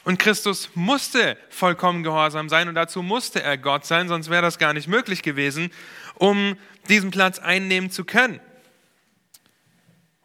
[0.04, 4.58] Und Christus musste vollkommen gehorsam sein und dazu musste er Gott sein, sonst wäre das
[4.58, 5.72] gar nicht möglich gewesen,
[6.16, 6.58] um
[6.90, 8.42] diesen Platz einnehmen zu können.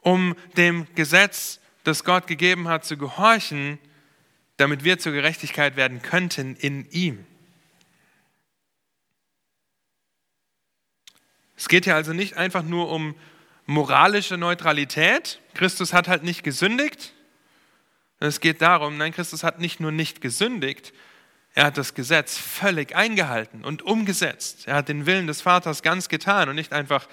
[0.01, 3.79] Um dem Gesetz, das Gott gegeben hat, zu gehorchen,
[4.57, 7.25] damit wir zur Gerechtigkeit werden könnten in ihm.
[11.57, 13.15] Es geht hier also nicht einfach nur um
[13.67, 15.41] moralische Neutralität.
[15.55, 17.13] Christus hat halt nicht gesündigt.
[18.19, 20.93] Es geht darum, nein, Christus hat nicht nur nicht gesündigt,
[21.55, 24.67] er hat das Gesetz völlig eingehalten und umgesetzt.
[24.67, 27.09] Er hat den Willen des Vaters ganz getan und nicht einfach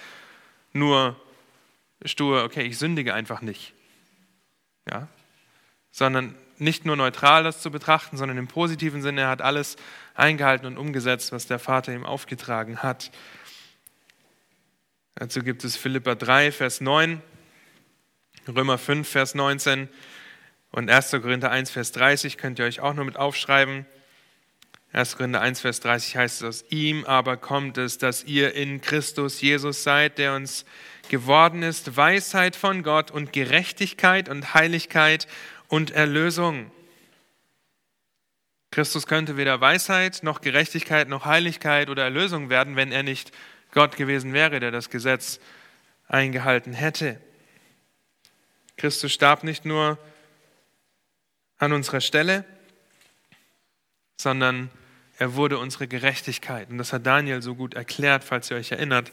[0.72, 1.20] nur
[2.06, 3.74] stur, okay, ich sündige einfach nicht.
[4.90, 5.08] Ja?
[5.92, 9.76] Sondern nicht nur neutral das zu betrachten, sondern im positiven Sinne, er hat alles
[10.14, 13.12] eingehalten und umgesetzt, was der Vater ihm aufgetragen hat.
[15.20, 17.22] Dazu gibt es Philippa 3, Vers 9,
[18.48, 19.90] Römer 5, Vers 19
[20.72, 21.12] und 1.
[21.12, 23.86] Korinther 1, Vers 30 könnt ihr euch auch noch mit aufschreiben.
[24.94, 25.18] 1.
[25.18, 29.42] Korinther 1, Vers 30 heißt es, aus ihm aber kommt es, dass ihr in Christus
[29.42, 30.64] Jesus seid, der uns
[31.10, 35.28] geworden ist, Weisheit von Gott und Gerechtigkeit und Heiligkeit
[35.68, 36.72] und Erlösung.
[38.72, 43.34] Christus könnte weder Weisheit noch Gerechtigkeit noch Heiligkeit oder Erlösung werden, wenn er nicht
[43.72, 45.40] Gott gewesen wäre, der das Gesetz
[46.08, 47.22] eingehalten hätte.
[48.78, 49.98] Christus starb nicht nur
[51.58, 52.46] an unserer Stelle,
[54.18, 54.70] sondern
[55.18, 56.70] er wurde unsere Gerechtigkeit.
[56.70, 59.12] Und das hat Daniel so gut erklärt, falls ihr euch erinnert.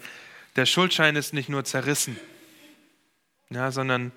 [0.54, 2.18] Der Schuldschein ist nicht nur zerrissen,
[3.50, 4.12] ja, sondern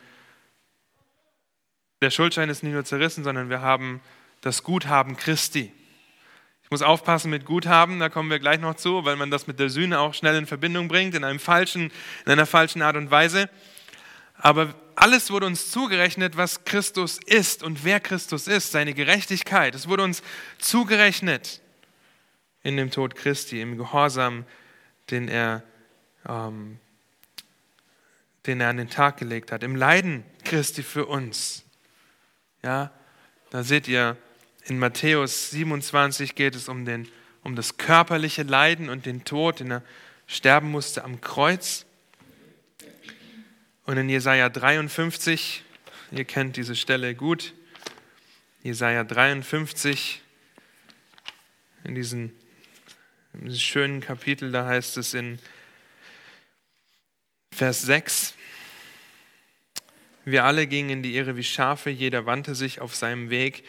[2.02, 4.02] der Schuldschein ist nicht nur zerrissen, sondern wir haben
[4.42, 5.72] das Guthaben Christi.
[6.70, 9.60] Ich muss aufpassen mit Guthaben, da kommen wir gleich noch zu, weil man das mit
[9.60, 11.92] der Sühne auch schnell in Verbindung bringt, in, einem falschen,
[12.28, 13.50] in einer falschen Art und Weise.
[14.36, 19.74] Aber alles wurde uns zugerechnet, was Christus ist und wer Christus ist, seine Gerechtigkeit.
[19.74, 20.22] Es wurde uns
[20.60, 21.60] zugerechnet
[22.62, 24.46] in dem Tod Christi, im Gehorsam
[25.10, 25.64] den er,
[26.28, 26.78] ähm,
[28.46, 29.64] den er an den Tag gelegt hat.
[29.64, 31.64] Im Leiden Christi für uns.
[32.62, 32.92] Ja,
[33.50, 34.18] da seht ihr,
[34.70, 37.08] in Matthäus 27 geht es um, den,
[37.44, 39.84] um das körperliche Leiden und den Tod, den er
[40.28, 41.86] sterben musste am Kreuz.
[43.86, 45.64] Und in Jesaja 53,
[46.12, 47.54] ihr kennt diese Stelle gut,
[48.62, 50.22] Jesaja 53,
[51.86, 52.32] in diesem,
[53.34, 55.40] in diesem schönen Kapitel, da heißt es in
[57.52, 58.36] Vers 6,
[60.26, 63.64] wir alle gingen in die Irre wie Schafe, jeder wandte sich auf seinem Weg,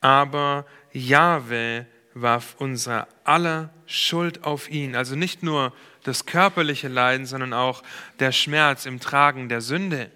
[0.00, 4.96] aber Jahwe warf unsere aller Schuld auf ihn.
[4.96, 7.82] Also nicht nur das körperliche Leiden, sondern auch
[8.20, 10.10] der Schmerz im Tragen der Sünde.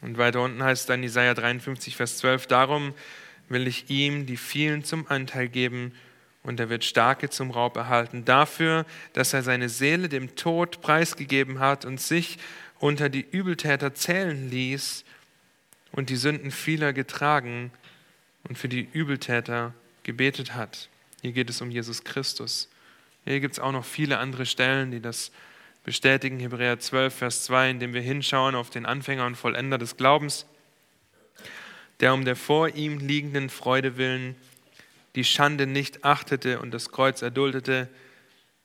[0.00, 2.94] Und weiter unten heißt es dann Isaiah 53, Vers 12, darum
[3.48, 5.92] will ich ihm die vielen zum Anteil geben
[6.42, 11.58] und er wird Starke zum Raub erhalten, dafür, dass er seine Seele dem Tod preisgegeben
[11.58, 12.38] hat und sich
[12.78, 15.04] unter die Übeltäter zählen ließ
[15.92, 17.72] und die Sünden vieler getragen
[18.48, 20.88] und für die Übeltäter gebetet hat.
[21.22, 22.68] Hier geht es um Jesus Christus.
[23.24, 25.32] Hier gibt es auch noch viele andere Stellen, die das
[25.84, 26.38] bestätigen.
[26.38, 30.46] Hebräer 12, Vers 2, indem wir hinschauen auf den Anfänger und Vollender des Glaubens,
[32.00, 34.36] der um der vor ihm liegenden Freude willen
[35.16, 37.88] die Schande nicht achtete und das Kreuz erduldete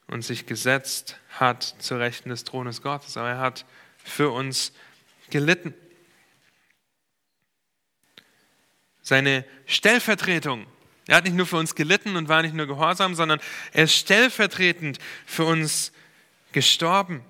[0.07, 3.15] und sich gesetzt hat zur Rechten des Thrones Gottes.
[3.17, 3.65] Aber er hat
[4.03, 4.73] für uns
[5.29, 5.73] gelitten.
[9.01, 10.67] Seine Stellvertretung
[11.07, 13.41] er hat nicht nur für uns gelitten und war nicht nur gehorsam, sondern
[13.73, 15.91] er ist stellvertretend für uns
[16.51, 17.21] gestorben.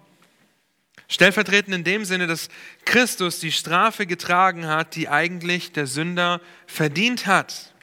[1.07, 2.49] Stellvertretend in dem Sinne, dass
[2.85, 7.73] Christus die Strafe getragen hat, die eigentlich der Sünder verdient hat.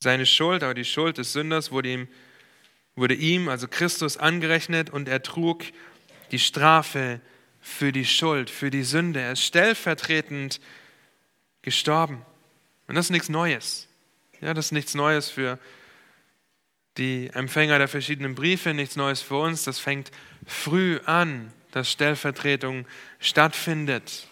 [0.00, 2.08] Seine Schuld, aber die Schuld des Sünders wurde ihm,
[2.96, 5.64] wurde ihm, also Christus, angerechnet und er trug
[6.32, 7.20] die Strafe
[7.62, 9.20] für die Schuld, für die Sünde.
[9.20, 10.60] Er ist stellvertretend
[11.62, 12.22] gestorben.
[12.88, 13.88] Und das ist nichts Neues.
[14.40, 15.58] Ja, das ist nichts Neues für
[16.98, 19.64] die Empfänger der verschiedenen Briefe, nichts Neues für uns.
[19.64, 20.10] Das fängt
[20.44, 22.84] früh an, dass Stellvertretung
[23.20, 24.26] stattfindet.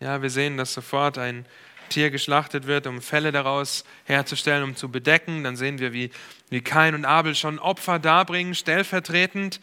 [0.00, 1.44] Ja, wir sehen, dass sofort ein
[1.90, 5.44] Tier geschlachtet wird, um Fälle daraus herzustellen, um zu bedecken.
[5.44, 6.10] Dann sehen wir, wie,
[6.48, 9.60] wie Kain und Abel schon Opfer darbringen, stellvertretend.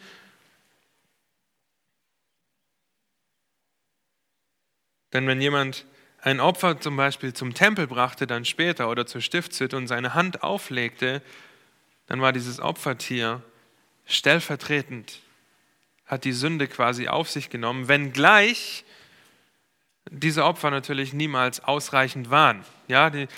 [5.12, 5.86] Denn wenn jemand
[6.20, 10.42] ein Opfer zum Beispiel zum Tempel brachte, dann später oder zur Stiftshütte und seine Hand
[10.42, 11.20] auflegte,
[12.06, 13.42] dann war dieses Opfertier
[14.06, 15.20] stellvertretend,
[16.06, 18.84] hat die Sünde quasi auf sich genommen, wenngleich
[20.10, 22.64] diese Opfer natürlich niemals ausreichend waren.
[22.88, 23.28] Ja, die,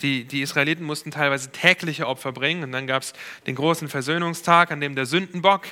[0.00, 3.12] die, die Israeliten mussten teilweise tägliche Opfer bringen und dann gab es
[3.46, 5.62] den großen Versöhnungstag, an dem der Sündenbock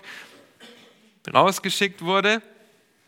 [1.33, 2.43] rausgeschickt wurde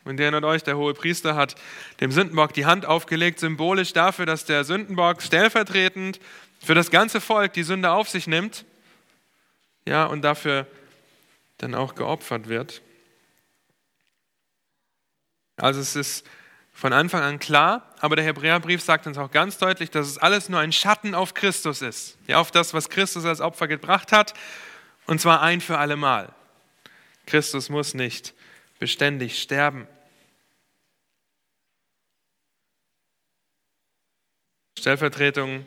[0.05, 1.55] und ihr erinnert euch, der hohe Priester hat
[2.01, 6.19] dem Sündenbock die Hand aufgelegt, symbolisch dafür, dass der Sündenbock stellvertretend
[6.61, 8.65] für das ganze Volk die Sünde auf sich nimmt.
[9.85, 10.67] Ja, und dafür
[11.59, 12.83] dann auch geopfert wird.
[15.57, 16.27] Also es ist
[16.73, 20.49] von Anfang an klar, aber der Hebräerbrief sagt uns auch ganz deutlich, dass es alles
[20.49, 22.17] nur ein Schatten auf Christus ist.
[22.27, 24.35] Ja, auf das, was Christus als Opfer gebracht hat,
[25.07, 26.33] und zwar ein für alle Mal.
[27.27, 28.35] Christus muss nicht
[28.83, 29.87] beständig sterben.
[34.77, 35.65] Stellvertretung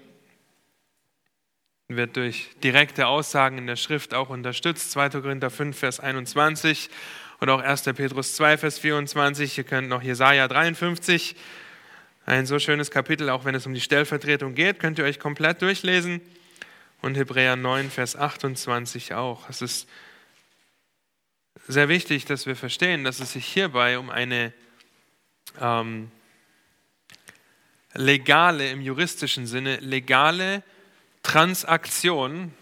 [1.88, 4.92] wird durch direkte Aussagen in der Schrift auch unterstützt.
[4.92, 5.22] 2.
[5.22, 6.90] Korinther 5, Vers 21
[7.40, 7.84] und auch 1.
[7.84, 9.60] Petrus 2, Vers 24.
[9.60, 11.38] Ihr könnt noch Jesaja 53,
[12.26, 15.62] ein so schönes Kapitel, auch wenn es um die Stellvertretung geht, könnt ihr euch komplett
[15.62, 16.20] durchlesen.
[17.02, 19.48] Und Hebräer 9, Vers 28 auch.
[19.48, 19.88] Es ist
[21.68, 24.54] sehr wichtig, dass wir verstehen, dass es sich hierbei um eine
[25.60, 26.12] ähm,
[27.94, 30.64] legale, im juristischen Sinne, legale
[31.24, 32.54] Transaktion,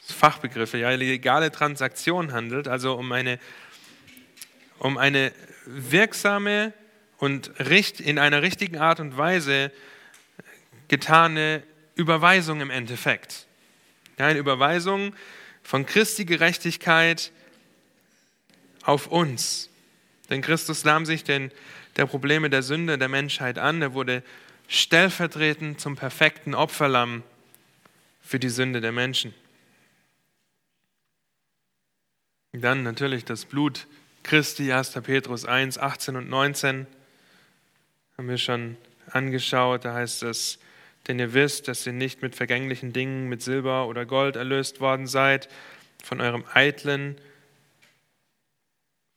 [0.00, 3.40] Fachbegriffe, ja, legale Transaktion handelt, also um eine,
[4.78, 5.32] um eine
[5.66, 6.72] wirksame
[7.18, 7.50] und
[8.00, 9.72] in einer richtigen Art und Weise
[10.86, 11.62] getane
[11.96, 13.46] Überweisung im Endeffekt.
[14.18, 15.12] Ja, eine Überweisung
[15.62, 17.32] von Christi Gerechtigkeit
[18.88, 19.68] auf uns.
[20.30, 21.52] Denn Christus nahm sich den,
[21.96, 23.82] der Probleme der Sünde der Menschheit an.
[23.82, 24.22] Er wurde
[24.66, 27.22] stellvertretend zum perfekten Opferlamm
[28.22, 29.34] für die Sünde der Menschen.
[32.52, 33.86] Dann natürlich das Blut
[34.22, 34.92] Christi, 1.
[35.02, 36.86] Petrus 1, 18 und 19
[38.16, 38.78] haben wir schon
[39.10, 39.84] angeschaut.
[39.84, 40.58] Da heißt es,
[41.06, 45.06] denn ihr wisst, dass ihr nicht mit vergänglichen Dingen, mit Silber oder Gold erlöst worden
[45.06, 45.48] seid,
[46.02, 47.16] von eurem eitlen,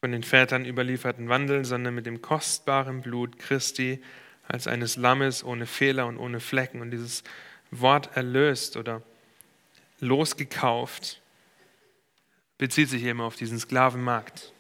[0.02, 4.02] von den Vätern überlieferten Wandel, sondern mit dem kostbaren Blut Christi
[4.48, 6.82] als eines Lammes ohne Fehler und ohne Flecken.
[6.82, 7.24] Und dieses
[7.70, 9.04] Wort erlöst oder
[10.00, 11.22] losgekauft
[12.58, 14.52] bezieht sich eben auf diesen Sklavenmarkt.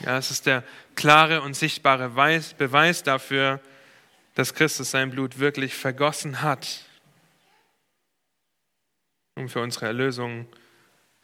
[0.00, 0.64] Ja, es ist der
[0.96, 3.60] klare und sichtbare Beweis dafür,
[4.34, 6.84] dass Christus sein Blut wirklich vergossen hat,
[9.36, 10.48] um für unsere Erlösung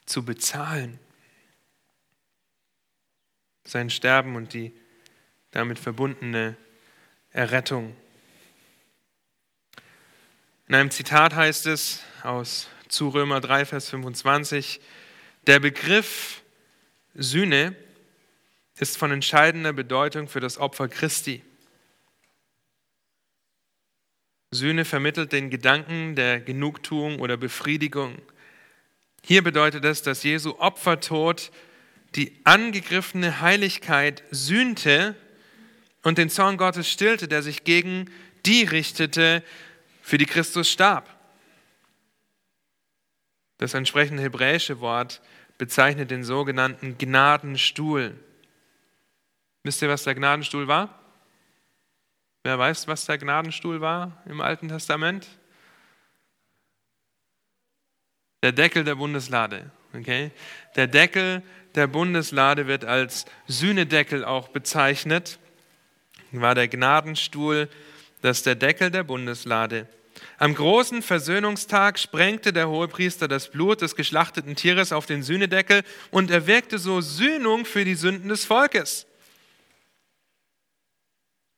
[0.06, 1.00] zu bezahlen.
[3.64, 4.72] Sein Sterben und die
[5.50, 6.56] damit verbundene
[7.30, 7.96] Errettung.
[10.66, 14.80] In einem Zitat heißt es aus zu Römer 3, Vers 25,
[15.46, 16.42] der Begriff
[17.14, 17.76] Sühne
[18.78, 21.42] ist von entscheidender Bedeutung für das Opfer Christi.
[24.50, 28.20] Sühne vermittelt den Gedanken der Genugtuung oder Befriedigung.
[29.22, 31.50] Hier bedeutet es, dass Jesu Opfertod
[32.14, 35.16] die angegriffene Heiligkeit sühnte
[36.02, 38.10] und den Zorn Gottes stillte, der sich gegen
[38.46, 39.42] die richtete,
[40.02, 41.08] für die Christus starb.
[43.56, 45.22] Das entsprechende hebräische Wort
[45.56, 48.18] bezeichnet den sogenannten Gnadenstuhl.
[49.62, 51.00] Wisst ihr, was der Gnadenstuhl war?
[52.42, 55.26] Wer weiß, was der Gnadenstuhl war im Alten Testament?
[58.42, 59.70] Der Deckel der Bundeslade.
[59.94, 60.30] Okay?
[60.76, 61.42] Der Deckel
[61.74, 65.38] der Bundeslade wird als Sühnedeckel auch bezeichnet.
[66.32, 67.68] War der Gnadenstuhl,
[68.22, 69.88] das ist der Deckel der Bundeslade.
[70.38, 76.30] Am großen Versöhnungstag sprengte der Hohepriester das Blut des geschlachteten Tieres auf den Sühnedeckel und
[76.30, 79.06] erwirkte so Sühnung für die Sünden des Volkes.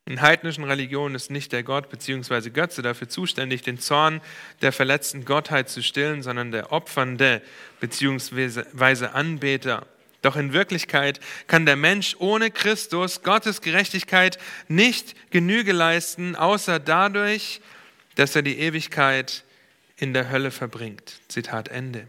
[0.08, 2.50] In heidnischen Religionen ist nicht der Gott bzw.
[2.50, 4.20] Götze dafür zuständig, den Zorn
[4.62, 7.42] der verletzten Gottheit zu stillen, sondern der opfernde
[7.80, 9.06] bzw.
[9.06, 9.86] Anbeter.
[10.26, 17.60] Doch in Wirklichkeit kann der Mensch ohne Christus Gottes Gerechtigkeit nicht Genüge leisten, außer dadurch,
[18.16, 19.44] dass er die Ewigkeit
[19.96, 21.20] in der Hölle verbringt.
[21.28, 22.08] Zitat Ende.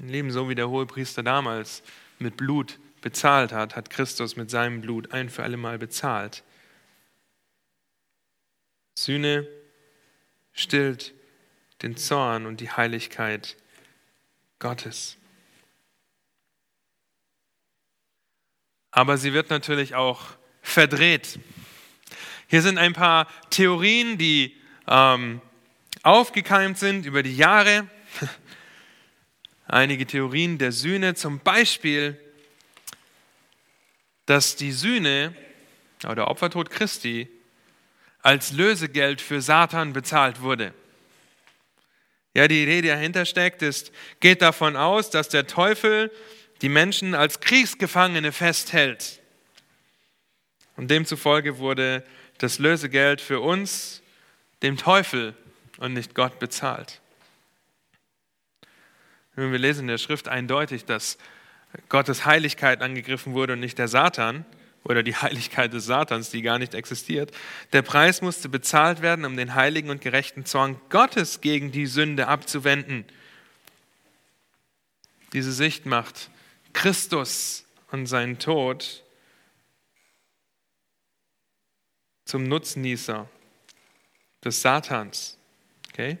[0.00, 1.82] Ein Leben so wie der Hohepriester damals
[2.18, 6.42] mit Blut bezahlt hat, hat Christus mit seinem Blut ein für alle Mal bezahlt.
[8.94, 9.46] Sühne
[10.54, 11.12] stillt
[11.82, 13.58] den Zorn und die Heiligkeit
[14.58, 15.18] Gottes.
[18.96, 20.22] Aber sie wird natürlich auch
[20.62, 21.38] verdreht.
[22.46, 24.56] Hier sind ein paar Theorien, die
[24.88, 25.42] ähm,
[26.02, 27.90] aufgekeimt sind über die Jahre.
[29.66, 32.18] Einige Theorien der Sühne, zum Beispiel,
[34.24, 35.36] dass die Sühne
[36.02, 37.28] oder der Opfertod Christi
[38.22, 40.72] als Lösegeld für Satan bezahlt wurde.
[42.32, 46.10] Ja, die Idee, die dahinter steckt, ist, geht davon aus, dass der Teufel
[46.62, 49.20] die Menschen als Kriegsgefangene festhält.
[50.76, 52.04] Und demzufolge wurde
[52.38, 54.02] das Lösegeld für uns
[54.62, 55.34] dem Teufel
[55.78, 57.00] und nicht Gott bezahlt.
[59.34, 61.18] wir lesen in der Schrift eindeutig, dass
[61.88, 64.44] Gottes Heiligkeit angegriffen wurde und nicht der Satan
[64.84, 67.32] oder die Heiligkeit des Satans, die gar nicht existiert.
[67.72, 72.28] Der Preis musste bezahlt werden, um den heiligen und gerechten Zorn Gottes gegen die Sünde
[72.28, 73.04] abzuwenden.
[75.32, 76.30] Diese Sicht macht
[76.76, 79.02] Christus und seinen Tod
[82.26, 83.26] zum Nutznießer
[84.44, 85.38] des Satans.
[85.88, 86.18] Okay?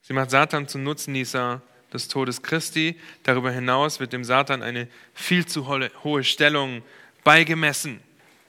[0.00, 1.60] Sie macht Satan zum Nutznießer
[1.92, 2.98] des Todes Christi.
[3.24, 6.82] Darüber hinaus wird dem Satan eine viel zu hohe Stellung
[7.22, 8.00] beigemessen.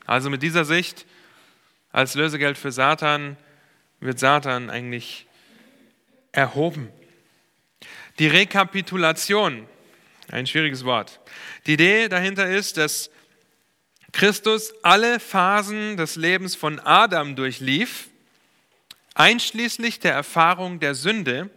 [0.05, 1.05] Also mit dieser Sicht
[1.91, 3.35] als Lösegeld für Satan
[3.99, 5.27] wird Satan eigentlich
[6.31, 6.89] erhoben.
[8.19, 9.67] Die Rekapitulation,
[10.31, 11.19] ein schwieriges Wort.
[11.65, 13.09] Die Idee dahinter ist, dass
[14.11, 18.09] Christus alle Phasen des Lebens von Adam durchlief,
[19.15, 21.49] einschließlich der Erfahrung der Sünde,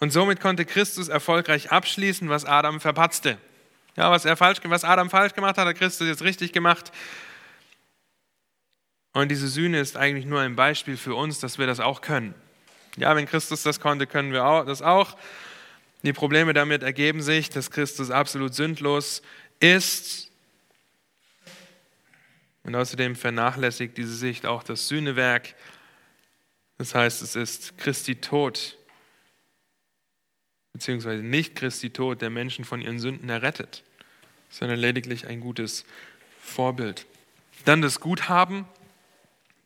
[0.00, 3.38] und somit konnte Christus erfolgreich abschließen, was Adam verpatzte.
[3.96, 6.92] Ja, was, er falsch, was Adam falsch gemacht hat, hat Christus jetzt richtig gemacht.
[9.12, 12.34] Und diese Sühne ist eigentlich nur ein Beispiel für uns, dass wir das auch können.
[12.96, 15.16] Ja, wenn Christus das konnte, können wir das auch.
[16.04, 19.22] Die Probleme damit ergeben sich, dass Christus absolut sündlos
[19.58, 20.30] ist.
[22.62, 25.54] Und außerdem vernachlässigt diese Sicht auch das Sühnewerk.
[26.78, 28.76] Das heißt, es ist Christi Tod
[30.74, 33.82] beziehungsweise nicht Christi Tod, der Menschen von ihren Sünden errettet,
[34.50, 35.86] sondern lediglich ein gutes
[36.40, 37.06] Vorbild.
[37.64, 38.66] Dann das Guthaben.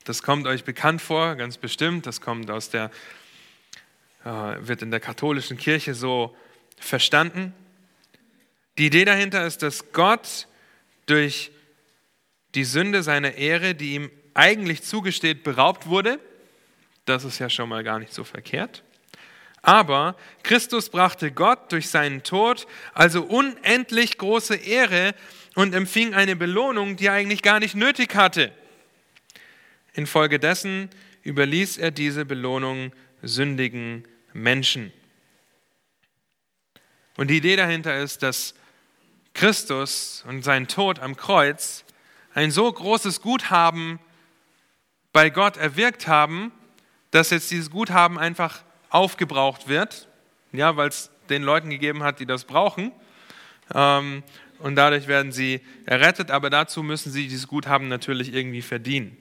[0.05, 2.07] Das kommt euch bekannt vor, ganz bestimmt.
[2.07, 2.91] Das kommt aus der,
[4.61, 6.37] wird in der katholischen Kirche so
[6.79, 7.55] verstanden.
[8.77, 10.47] Die Idee dahinter ist, dass Gott
[11.07, 11.51] durch
[12.55, 16.21] die Sünde seiner Ehre, die ihm eigentlich zugesteht, beraubt wurde.
[17.05, 18.85] Das ist ja schon mal gar nicht so verkehrt.
[19.63, 25.15] Aber Christus brachte Gott durch seinen Tod also unendlich große Ehre
[25.57, 28.53] und empfing eine Belohnung, die er eigentlich gar nicht nötig hatte.
[29.95, 30.91] Infolgedessen
[31.25, 34.93] überließ er diese Belohnung sündigen Menschen.
[37.17, 38.55] Und die Idee dahinter ist, dass
[39.35, 41.85] Christus und sein Tod am Kreuz
[42.35, 43.99] ein so großes Guthaben
[45.13, 46.53] bei Gott erwirkt haben,
[47.11, 50.09] dass jetzt dieses Guthaben einfach aufgebraucht wird,
[50.53, 52.93] ja, weil es den Leuten gegeben hat, die das brauchen.
[53.75, 54.23] Ähm,
[54.59, 59.17] und dadurch werden sie errettet, aber dazu müssen sie dieses Guthaben natürlich irgendwie verdienen.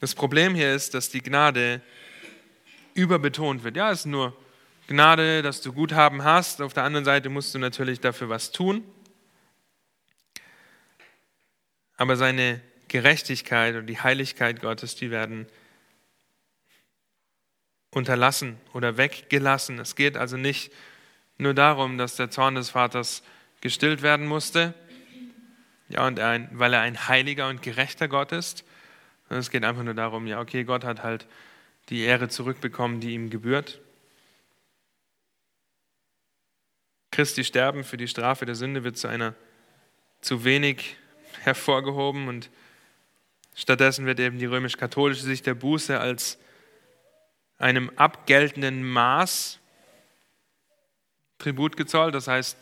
[0.00, 1.80] Das Problem hier ist, dass die Gnade
[2.94, 3.76] überbetont wird.
[3.76, 4.36] Ja, es ist nur
[4.86, 6.60] Gnade, dass du Guthaben hast.
[6.60, 8.84] Auf der anderen Seite musst du natürlich dafür was tun.
[11.96, 15.46] Aber seine Gerechtigkeit und die Heiligkeit Gottes, die werden
[17.90, 19.78] unterlassen oder weggelassen.
[19.78, 20.72] Es geht also nicht
[21.38, 23.22] nur darum, dass der Zorn des Vaters
[23.60, 24.74] gestillt werden musste,
[25.88, 28.64] ja, und ein, weil er ein heiliger und gerechter Gott ist.
[29.28, 31.26] Es geht einfach nur darum, ja, okay, Gott hat halt
[31.88, 33.80] die Ehre zurückbekommen, die ihm gebührt.
[37.10, 39.34] Christi Sterben für die Strafe der Sünde wird zu einer
[40.20, 40.96] zu wenig
[41.42, 42.50] hervorgehoben und
[43.54, 46.38] stattdessen wird eben die römisch-katholische Sicht der Buße als
[47.58, 49.60] einem abgeltenden Maß
[51.38, 52.14] Tribut gezollt.
[52.14, 52.56] Das heißt,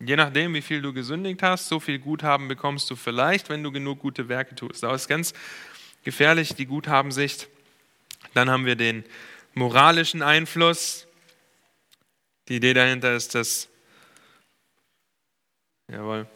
[0.00, 3.72] je nachdem, wie viel du gesündigt hast, so viel Guthaben bekommst du vielleicht, wenn du
[3.72, 4.82] genug gute Werke tust.
[4.82, 5.32] Das ist ganz
[6.02, 7.48] gefährlich, die Guthabensicht.
[8.34, 9.04] Dann haben wir den
[9.54, 11.06] moralischen Einfluss.
[12.48, 13.68] Die Idee dahinter ist, dass,
[15.88, 16.26] jawohl,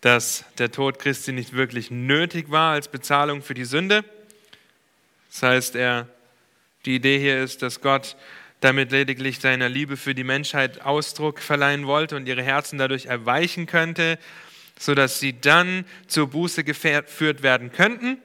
[0.00, 4.04] dass der Tod Christi nicht wirklich nötig war als Bezahlung für die Sünde.
[5.30, 6.08] Das heißt, er,
[6.84, 8.16] die Idee hier ist, dass Gott
[8.60, 13.66] damit lediglich seiner Liebe für die Menschheit Ausdruck verleihen wollte und ihre Herzen dadurch erweichen
[13.66, 14.18] könnte,
[14.78, 18.18] sodass sie dann zur Buße geführt werden könnten.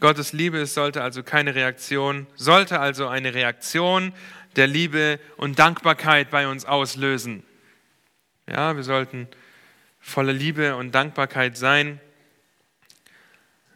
[0.00, 4.12] Gottes Liebe sollte also keine Reaktion, sollte also eine Reaktion
[4.56, 7.42] der Liebe und Dankbarkeit bei uns auslösen.
[8.46, 9.28] Ja, wir sollten
[10.00, 12.00] voller Liebe und Dankbarkeit sein,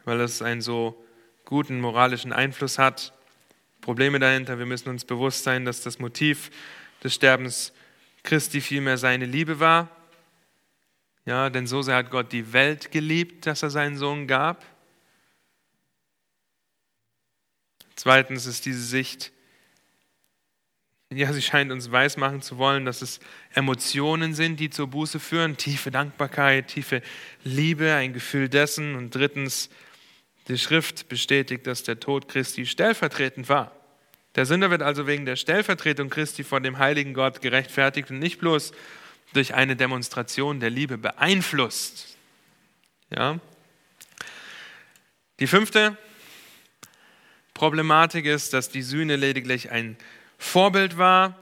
[0.05, 1.03] weil es einen so
[1.45, 3.13] guten moralischen Einfluss hat.
[3.81, 6.51] Probleme dahinter, wir müssen uns bewusst sein, dass das Motiv
[7.03, 7.73] des Sterbens
[8.23, 9.89] Christi vielmehr seine Liebe war.
[11.25, 14.63] Ja, denn so sehr hat Gott die Welt geliebt, dass er seinen Sohn gab.
[18.01, 19.31] Zweitens ist diese Sicht
[21.13, 23.19] ja, sie scheint uns weismachen zu wollen, dass es
[23.53, 27.03] Emotionen sind, die zur Buße führen, tiefe Dankbarkeit, tiefe
[27.43, 28.95] Liebe, ein Gefühl dessen.
[28.95, 29.69] Und drittens,
[30.47, 33.71] die Schrift bestätigt, dass der Tod Christi stellvertretend war.
[34.33, 38.39] Der Sünder wird also wegen der Stellvertretung Christi vor dem heiligen Gott gerechtfertigt und nicht
[38.39, 38.71] bloß
[39.33, 42.17] durch eine Demonstration der Liebe beeinflusst.
[43.11, 43.39] Ja?
[45.39, 45.97] Die fünfte
[47.61, 49.95] Problematik ist, dass die Sühne lediglich ein
[50.39, 51.37] Vorbild war.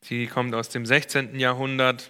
[0.00, 1.40] Sie kommt aus dem 16.
[1.40, 2.08] Jahrhundert.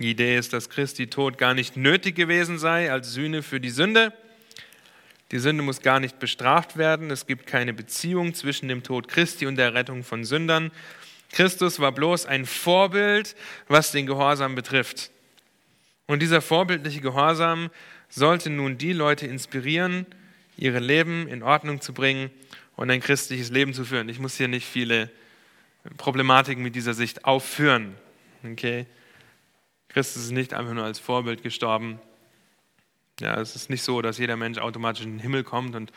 [0.00, 3.70] Die Idee ist, dass Christi Tod gar nicht nötig gewesen sei als Sühne für die
[3.70, 4.12] Sünde.
[5.30, 7.12] Die Sünde muss gar nicht bestraft werden.
[7.12, 10.72] Es gibt keine Beziehung zwischen dem Tod Christi und der Rettung von Sündern.
[11.30, 13.36] Christus war bloß ein Vorbild,
[13.68, 15.12] was den Gehorsam betrifft.
[16.08, 17.70] Und dieser vorbildliche Gehorsam
[18.08, 20.06] sollte nun die Leute inspirieren,
[20.56, 22.30] ihre Leben in Ordnung zu bringen
[22.76, 24.08] und ein christliches Leben zu führen.
[24.08, 25.10] Ich muss hier nicht viele
[25.96, 27.94] Problematiken mit dieser Sicht aufführen.
[28.44, 28.86] Okay?
[29.88, 32.00] Christus ist nicht einfach nur als Vorbild gestorben.
[33.20, 35.92] Ja, es ist nicht so, dass jeder Mensch automatisch in den Himmel kommt und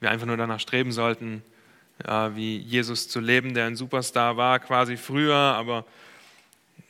[0.00, 1.42] wir einfach nur danach streben sollten,
[2.06, 5.84] ja, wie Jesus zu leben, der ein Superstar war, quasi früher, aber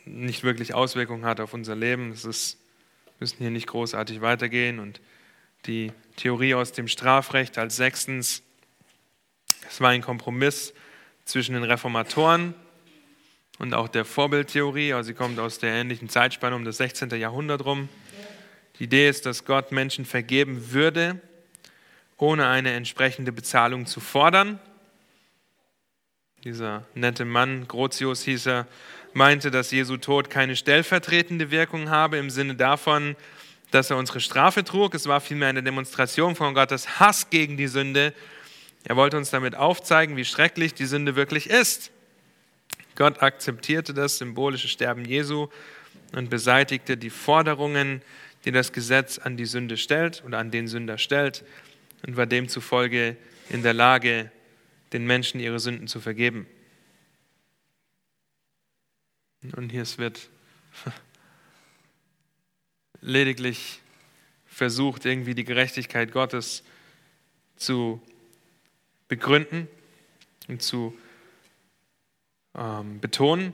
[0.05, 2.11] nicht wirklich Auswirkungen hat auf unser Leben.
[2.11, 2.59] Es ist,
[3.19, 4.79] müssen hier nicht großartig weitergehen.
[4.79, 5.01] Und
[5.67, 8.43] die Theorie aus dem Strafrecht als sechstens,
[9.69, 10.73] es war ein Kompromiss
[11.25, 12.55] zwischen den Reformatoren
[13.59, 14.93] und auch der Vorbildtheorie.
[14.93, 17.11] Also sie kommt aus der ähnlichen Zeitspanne um das 16.
[17.11, 17.89] Jahrhundert rum.
[18.79, 21.21] Die Idee ist, dass Gott Menschen vergeben würde,
[22.17, 24.59] ohne eine entsprechende Bezahlung zu fordern.
[26.45, 28.67] Dieser nette Mann, Grotius hieß er,
[29.15, 33.17] meinte, dass Jesu Tod keine stellvertretende Wirkung habe im Sinne davon,
[33.71, 34.95] dass er unsere Strafe trug.
[34.95, 38.15] Es war vielmehr eine Demonstration von Gottes Hass gegen die Sünde.
[38.85, 41.91] Er wollte uns damit aufzeigen, wie schrecklich die Sünde wirklich ist.
[42.95, 45.49] Gott akzeptierte das symbolische Sterben Jesu
[46.13, 48.01] und beseitigte die Forderungen,
[48.45, 51.45] die das Gesetz an die Sünde stellt oder an den Sünder stellt
[52.07, 53.17] und war demzufolge
[53.51, 54.31] in der Lage,
[54.93, 56.47] den Menschen ihre Sünden zu vergeben.
[59.57, 60.29] Und hier wird
[63.01, 63.81] lediglich
[64.47, 66.63] versucht, irgendwie die Gerechtigkeit Gottes
[67.57, 68.01] zu
[69.09, 69.69] begründen
[70.49, 70.97] und zu
[72.55, 73.53] ähm, betonen.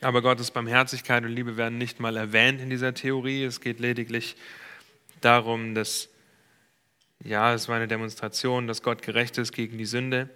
[0.00, 3.42] Aber Gottes Barmherzigkeit und Liebe werden nicht mal erwähnt in dieser Theorie.
[3.44, 4.36] Es geht lediglich
[5.20, 6.08] darum, dass,
[7.24, 10.28] ja, es war eine Demonstration, dass Gott gerecht ist gegen die Sünde.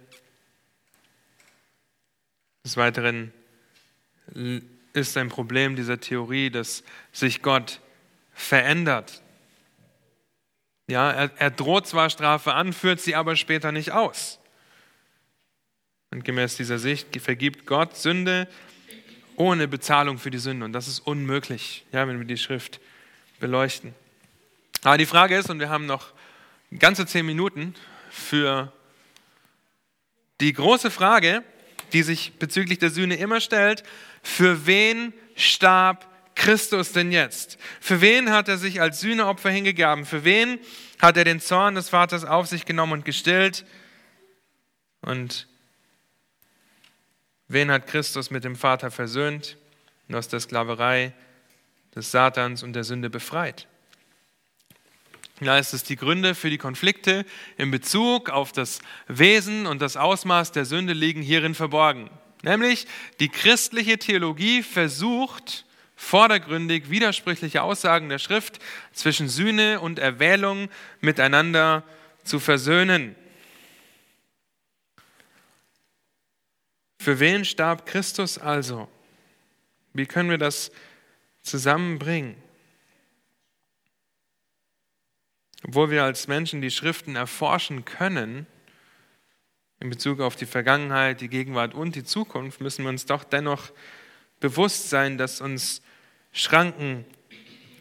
[2.65, 3.31] Des Weiteren
[4.93, 7.79] ist ein Problem dieser Theorie, dass sich Gott
[8.33, 9.21] verändert.
[10.87, 14.39] Ja, er, er droht zwar Strafe an, führt sie aber später nicht aus.
[16.11, 18.47] Und gemäß dieser Sicht vergibt Gott Sünde
[19.37, 20.65] ohne Bezahlung für die Sünde.
[20.65, 22.81] Und das ist unmöglich, ja, wenn wir die Schrift
[23.39, 23.95] beleuchten.
[24.83, 26.11] Aber die Frage ist, und wir haben noch
[26.77, 27.75] ganze zehn Minuten
[28.09, 28.73] für
[30.41, 31.43] die große Frage,
[31.93, 33.83] die sich bezüglich der Sühne immer stellt,
[34.23, 36.10] für wen starb
[36.41, 37.59] Christus denn jetzt?
[37.79, 40.05] Für wen hat er sich als Sühneopfer hingegeben?
[40.05, 40.57] Für wen
[40.99, 43.63] hat er den Zorn des Vaters auf sich genommen und gestillt?
[45.01, 45.47] Und
[47.47, 49.55] wen hat Christus mit dem Vater versöhnt
[50.07, 51.13] und aus der Sklaverei
[51.93, 53.67] des Satans und der Sünde befreit?
[55.41, 57.23] Da ist es die Gründe für die Konflikte
[57.57, 62.09] in Bezug auf das Wesen und das Ausmaß der Sünde liegen hierin verborgen.
[62.41, 62.87] Nämlich
[63.19, 65.65] die christliche Theologie versucht,
[66.01, 68.59] vordergründig widersprüchliche Aussagen der Schrift
[68.91, 70.67] zwischen Sühne und Erwählung
[70.99, 71.83] miteinander
[72.23, 73.15] zu versöhnen.
[76.99, 78.89] Für wen starb Christus also?
[79.93, 80.71] Wie können wir das
[81.43, 82.35] zusammenbringen?
[85.63, 88.47] Obwohl wir als Menschen die Schriften erforschen können,
[89.79, 93.71] in Bezug auf die Vergangenheit, die Gegenwart und die Zukunft, müssen wir uns doch dennoch
[94.39, 95.81] bewusst sein, dass uns
[96.31, 97.05] Schranken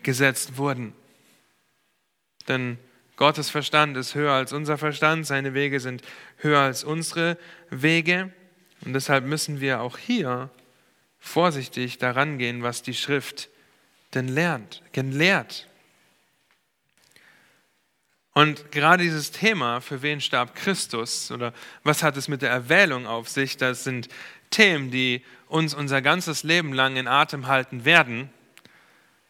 [0.03, 0.93] gesetzt wurden.
[2.49, 2.79] Denn
[3.17, 6.03] Gottes Verstand ist höher als unser Verstand, seine Wege sind
[6.39, 7.37] höher als unsere
[7.69, 8.33] Wege.
[8.85, 10.51] Und deshalb müssen wir auch hier
[11.19, 13.51] vorsichtig daran gehen, was die Schrift
[14.15, 15.69] denn lernt, lehrt.
[18.33, 21.53] Und gerade dieses Thema, für wen starb Christus oder
[21.85, 24.09] was hat es mit der Erwählung auf sich, das sind
[24.49, 28.31] Themen, die uns unser ganzes Leben lang in Atem halten werden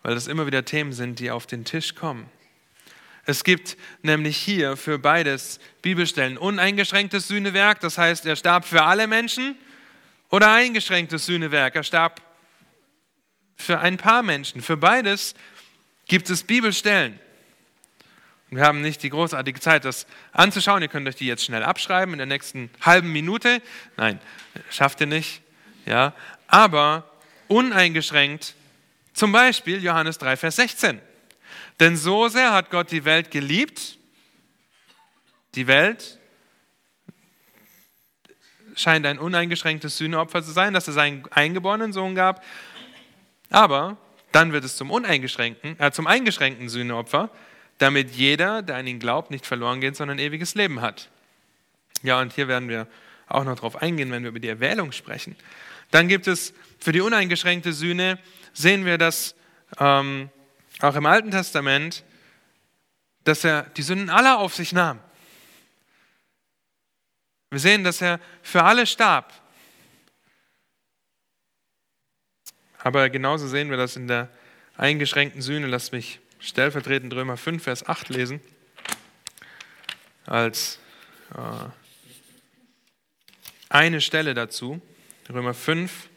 [0.02, 2.30] weil das immer wieder Themen sind, die auf den Tisch kommen.
[3.26, 9.06] Es gibt nämlich hier für beides Bibelstellen uneingeschränktes Sühnewerk, das heißt, er starb für alle
[9.06, 9.56] Menschen,
[10.30, 12.22] oder eingeschränktes Sühnewerk, er starb
[13.56, 14.62] für ein paar Menschen.
[14.62, 15.34] Für beides
[16.06, 17.18] gibt es Bibelstellen.
[18.48, 20.82] Wir haben nicht die großartige Zeit, das anzuschauen.
[20.82, 23.62] Ihr könnt euch die jetzt schnell abschreiben in der nächsten halben Minute.
[23.96, 24.18] Nein,
[24.70, 25.42] schafft ihr nicht.
[25.86, 26.14] Ja,
[26.48, 27.08] aber
[27.46, 28.54] uneingeschränkt
[29.20, 30.98] zum Beispiel Johannes 3, Vers 16.
[31.78, 33.98] Denn so sehr hat Gott die Welt geliebt,
[35.54, 36.18] die Welt
[38.76, 42.42] scheint ein uneingeschränktes Sühneopfer zu sein, dass er seinen eingeborenen Sohn gab,
[43.50, 43.98] aber
[44.32, 47.28] dann wird es zum uneingeschränkten, äh, zum eingeschränkten Sühneopfer,
[47.76, 51.10] damit jeder, der an ihn glaubt, nicht verloren geht, sondern ewiges Leben hat.
[52.02, 52.86] Ja, und hier werden wir
[53.26, 55.36] auch noch darauf eingehen, wenn wir über die Erwählung sprechen.
[55.90, 58.18] Dann gibt es für die uneingeschränkte Sühne
[58.52, 59.34] sehen wir das
[59.78, 60.30] ähm,
[60.80, 62.04] auch im Alten Testament,
[63.24, 64.98] dass er die Sünden aller auf sich nahm.
[67.50, 69.32] Wir sehen, dass er für alle starb.
[72.78, 74.30] Aber genauso sehen wir das in der
[74.76, 75.66] eingeschränkten Sühne.
[75.66, 78.40] Lass mich stellvertretend Römer 5, Vers 8 lesen.
[80.24, 80.78] Als
[81.34, 81.68] äh,
[83.68, 84.80] eine Stelle dazu.
[85.28, 86.08] Römer 5,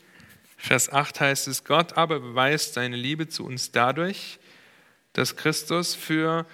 [0.57, 4.39] Vers 8 heißt es, Gott aber beweist seine Liebe zu uns dadurch,
[5.11, 6.45] dass Christus für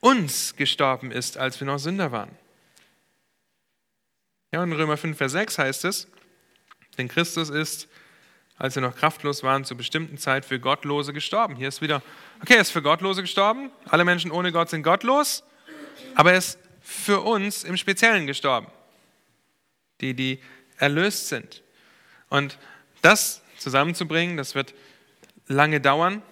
[0.00, 2.30] uns gestorben ist, als wir noch Sünder waren.
[4.52, 6.08] Ja, und in Römer 5, Vers 6 heißt es,
[6.96, 7.88] denn Christus ist,
[8.56, 11.54] als wir noch kraftlos waren, zur bestimmten Zeit für Gottlose gestorben.
[11.54, 12.02] Hier ist wieder,
[12.42, 15.44] okay, er ist für Gottlose gestorben, alle Menschen ohne Gott sind gottlos,
[16.14, 18.66] aber er ist für uns im Speziellen gestorben,
[20.00, 20.40] die, die
[20.76, 21.62] erlöst sind.
[22.28, 22.58] Und
[23.02, 24.74] das zusammenzubringen, das wird
[25.46, 26.22] lange dauern.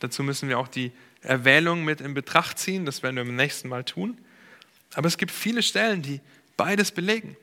[0.00, 2.84] Dazu müssen wir auch die Erwählung mit in Betracht ziehen.
[2.84, 4.18] Das werden wir beim nächsten Mal tun.
[4.94, 6.20] Aber es gibt viele Stellen, die
[6.56, 7.36] beides belegen.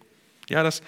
[0.50, 0.82] Ja, das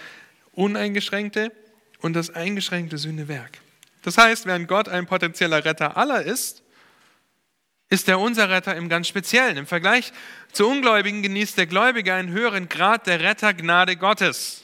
[0.53, 1.51] uneingeschränkte
[1.99, 3.59] und das eingeschränkte Sündewerk.
[4.01, 6.63] Das heißt, während Gott ein potenzieller Retter aller ist,
[7.89, 9.55] ist er unser Retter im ganz Speziellen.
[9.55, 10.11] Im Vergleich
[10.51, 14.62] zu Ungläubigen genießt der Gläubige einen höheren Grad der Rettergnade Gottes.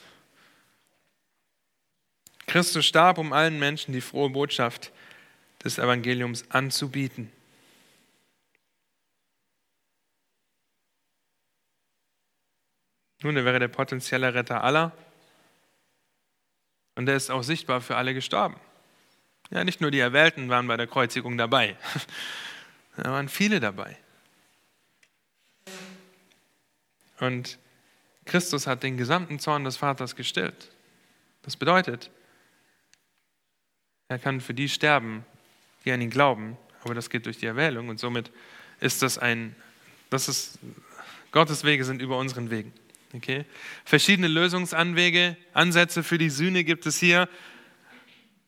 [2.50, 4.91] Christus starb, um allen Menschen die frohe Botschaft
[5.64, 7.32] des Evangeliums anzubieten.
[13.22, 14.91] Nun, er wäre der potenzielle Retter aller
[16.95, 18.60] und er ist auch sichtbar für alle gestorben.
[19.52, 21.78] Ja, nicht nur die Erwählten waren bei der Kreuzigung dabei,
[22.97, 23.95] da waren viele dabei.
[27.20, 27.60] Und
[28.26, 30.72] Christus hat den gesamten Zorn des Vaters gestillt.
[31.43, 32.10] Das bedeutet,
[34.10, 35.24] er kann für die sterben,
[35.86, 38.32] die an ihn glauben, aber das geht durch die Erwählung und somit
[38.80, 39.55] ist das ein,
[40.10, 40.57] das ist,
[41.32, 42.74] Gottes Wege sind über unseren Wegen.
[43.14, 43.45] Okay?
[43.86, 47.30] Verschiedene Lösungsanwege, Ansätze für die Sühne gibt es hier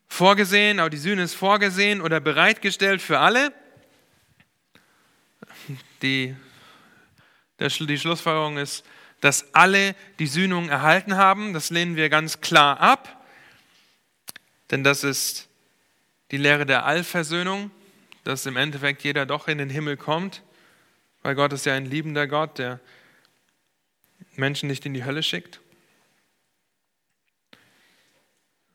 [0.07, 3.53] vorgesehen, auch die Sühne ist vorgesehen oder bereitgestellt für alle.
[6.01, 6.36] Die,
[7.59, 8.84] der, die Schlussfolgerung ist,
[9.20, 11.53] dass alle die Sühnung erhalten haben.
[11.53, 13.24] Das lehnen wir ganz klar ab,
[14.72, 15.51] denn das ist
[16.32, 17.71] die Lehre der Allversöhnung,
[18.23, 20.43] dass im Endeffekt jeder doch in den Himmel kommt,
[21.21, 22.79] weil Gott ist ja ein liebender Gott, der
[24.36, 25.59] Menschen nicht in die Hölle schickt.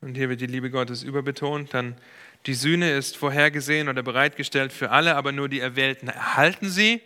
[0.00, 1.72] Und hier wird die Liebe Gottes überbetont.
[1.72, 1.96] Dann
[2.44, 7.00] die Sühne ist vorhergesehen oder bereitgestellt für alle, aber nur die Erwählten erhalten sie.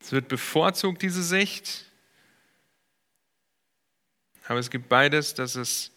[0.00, 1.86] Es wird bevorzugt, diese Sicht.
[4.48, 5.92] Aber es gibt beides, dass es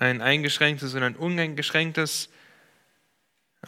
[0.00, 2.30] ein eingeschränktes und ein uneingeschränktes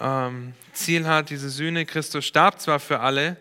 [0.00, 1.84] ähm, Ziel hat, diese Sühne.
[1.84, 3.36] Christus starb zwar für alle,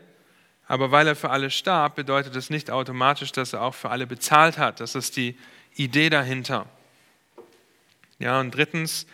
[0.68, 4.08] aber weil er für alle starb, bedeutet es nicht automatisch, dass er auch für alle
[4.08, 4.82] bezahlt hat.
[4.82, 5.38] Das ist die
[5.76, 6.68] Idee dahinter.
[8.20, 9.08] Ja, und drittens,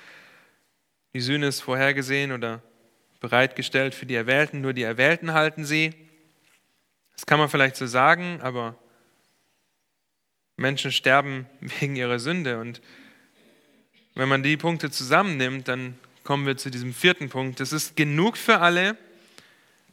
[1.13, 2.63] die Sühne ist vorhergesehen oder
[3.19, 5.93] bereitgestellt für die Erwählten, nur die Erwählten halten sie.
[7.15, 8.75] Das kann man vielleicht so sagen, aber
[10.55, 11.45] Menschen sterben
[11.79, 12.59] wegen ihrer Sünde.
[12.59, 12.81] Und
[14.17, 17.59] wenn man die Punkte zusammennimmt, dann kommen wir zu diesem vierten Punkt.
[17.59, 18.97] Es ist genug für alle,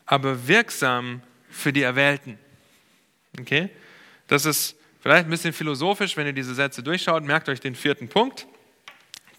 [0.07, 2.39] aber wirksam für die Erwählten.
[3.39, 3.69] Okay?
[4.27, 7.23] Das ist vielleicht ein bisschen philosophisch, wenn ihr diese Sätze durchschaut.
[7.23, 8.47] Merkt euch den vierten Punkt.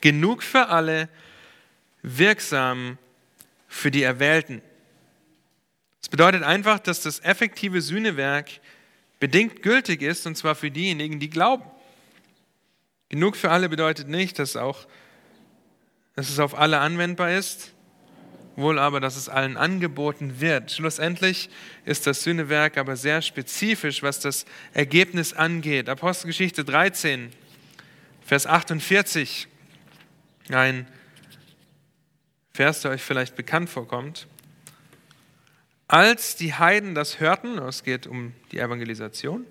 [0.02, 1.10] Genug für alle,
[2.04, 3.00] wirksam
[3.68, 4.62] für die Erwählten.
[6.02, 8.52] Das bedeutet einfach, dass das effektive Sühnewerk
[9.20, 11.64] bedingt gültig ist, und zwar für diejenigen, die glauben.
[13.16, 14.88] Genug für alle bedeutet nicht, dass, auch,
[16.18, 17.72] dass es auf alle anwendbar ist,
[18.58, 20.70] wohl aber, dass es allen angeboten wird.
[20.70, 21.50] Schlussendlich
[21.86, 25.88] ist das Sühnewerk aber sehr spezifisch, was das Ergebnis angeht.
[25.88, 27.32] Apostelgeschichte 13,
[28.26, 29.48] Vers 48,
[30.50, 30.86] ein
[32.52, 34.28] Vers, der euch vielleicht bekannt vorkommt.
[35.88, 39.46] Als die Heiden das hörten, es geht um die Evangelisation,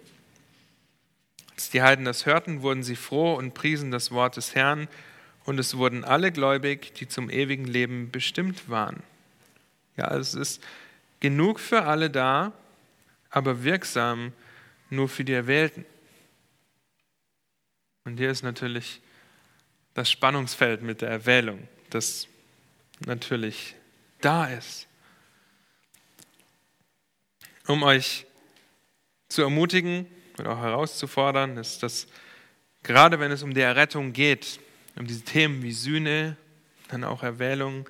[1.54, 4.88] als die Heiden das hörten, wurden sie froh und priesen das Wort des Herrn
[5.44, 9.02] und es wurden alle gläubig, die zum ewigen Leben bestimmt waren.
[9.96, 10.62] Ja, es ist
[11.20, 12.52] genug für alle da,
[13.30, 14.32] aber wirksam
[14.90, 15.84] nur für die Erwählten.
[18.04, 19.00] Und hier ist natürlich
[19.94, 22.26] das Spannungsfeld mit der Erwählung, das
[23.06, 23.76] natürlich
[24.20, 24.88] da ist.
[27.66, 28.26] Um euch
[29.28, 30.06] zu ermutigen
[30.38, 32.06] und auch herauszufordern, ist, dass
[32.82, 34.60] gerade wenn es um die Errettung geht,
[34.96, 36.36] um diese Themen wie Sühne,
[36.88, 37.88] dann auch Erwählung,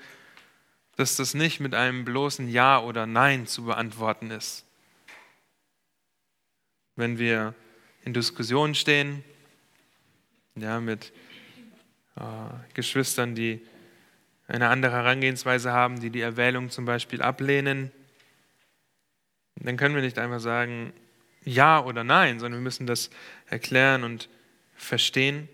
[0.96, 4.64] dass das nicht mit einem bloßen Ja oder Nein zu beantworten ist.
[6.96, 7.54] Wenn wir
[8.04, 9.24] in Diskussionen stehen,
[10.54, 11.12] ja, mit
[12.16, 12.22] äh,
[12.74, 13.60] Geschwistern, die
[14.46, 17.90] eine andere Herangehensweise haben, die die Erwählung zum Beispiel ablehnen,
[19.56, 20.92] dann können wir nicht einfach sagen
[21.44, 23.10] Ja oder Nein, sondern wir müssen das
[23.46, 24.28] erklären und
[24.74, 25.48] verstehen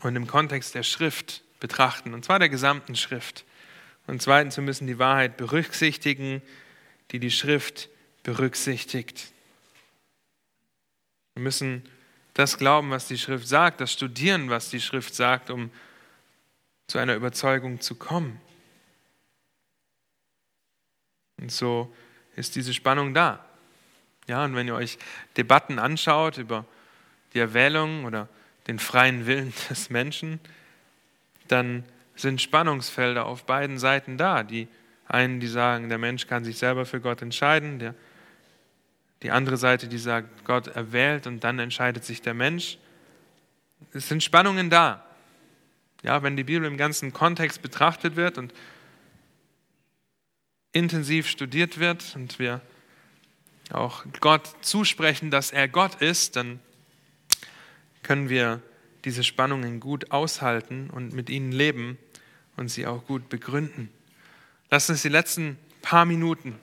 [0.00, 3.44] und im Kontext der Schrift betrachten, und zwar der gesamten Schrift.
[4.06, 6.40] Und zweitens, wir müssen die Wahrheit berücksichtigen,
[7.10, 7.88] die die Schrift
[8.22, 9.32] berücksichtigt.
[11.34, 11.88] Wir müssen
[12.34, 15.70] das glauben, was die Schrift sagt, das studieren, was die Schrift sagt, um
[16.86, 18.40] zu einer Überzeugung zu kommen.
[21.40, 21.94] Und so
[22.36, 23.47] ist diese Spannung da.
[24.28, 24.98] Ja, und wenn ihr euch
[25.38, 26.66] Debatten anschaut über
[27.32, 28.28] die Erwählung oder
[28.66, 30.38] den freien Willen des Menschen,
[31.48, 31.82] dann
[32.14, 34.42] sind Spannungsfelder auf beiden Seiten da.
[34.42, 34.68] Die
[35.06, 37.94] einen, die sagen, der Mensch kann sich selber für Gott entscheiden, der,
[39.22, 42.76] die andere Seite, die sagt, Gott erwählt und dann entscheidet sich der Mensch.
[43.94, 45.04] Es sind Spannungen da.
[46.02, 48.52] Ja, wenn die Bibel im ganzen Kontext betrachtet wird und
[50.72, 52.60] intensiv studiert wird und wir
[53.72, 56.60] auch Gott zusprechen, dass er Gott ist, dann
[58.02, 58.62] können wir
[59.04, 61.98] diese Spannungen gut aushalten und mit ihnen leben
[62.56, 63.90] und sie auch gut begründen.
[64.70, 66.58] Lass uns die letzten paar Minuten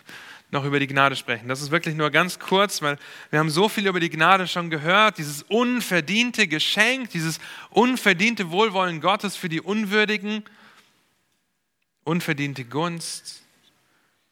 [0.50, 1.48] noch über die Gnade sprechen.
[1.48, 2.98] Das ist wirklich nur ganz kurz, weil
[3.30, 7.38] wir haben so viel über die Gnade schon gehört, dieses unverdiente Geschenk, dieses
[7.70, 10.44] unverdiente Wohlwollen Gottes für die Unwürdigen,
[12.04, 13.42] unverdiente Gunst,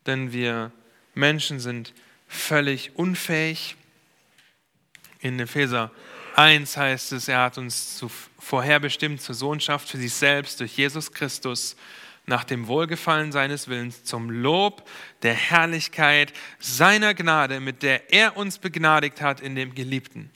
[0.06, 0.72] denn wir
[1.14, 1.92] Menschen sind
[2.26, 3.76] völlig unfähig.
[5.20, 5.90] In Epheser
[6.36, 8.04] 1 heißt es, er hat uns
[8.38, 11.76] vorherbestimmt zur Sohnschaft für sich selbst durch Jesus Christus
[12.26, 14.88] nach dem Wohlgefallen seines Willens zum Lob
[15.22, 20.30] der Herrlichkeit seiner Gnade, mit der er uns begnadigt hat in dem Geliebten.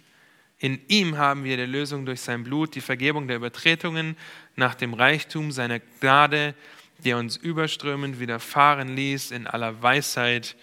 [0.58, 4.16] In ihm haben wir die Lösung durch sein Blut, die Vergebung der Übertretungen
[4.56, 6.54] nach dem Reichtum seiner Gnade,
[6.98, 10.56] der uns überströmend widerfahren ließ in aller Weisheit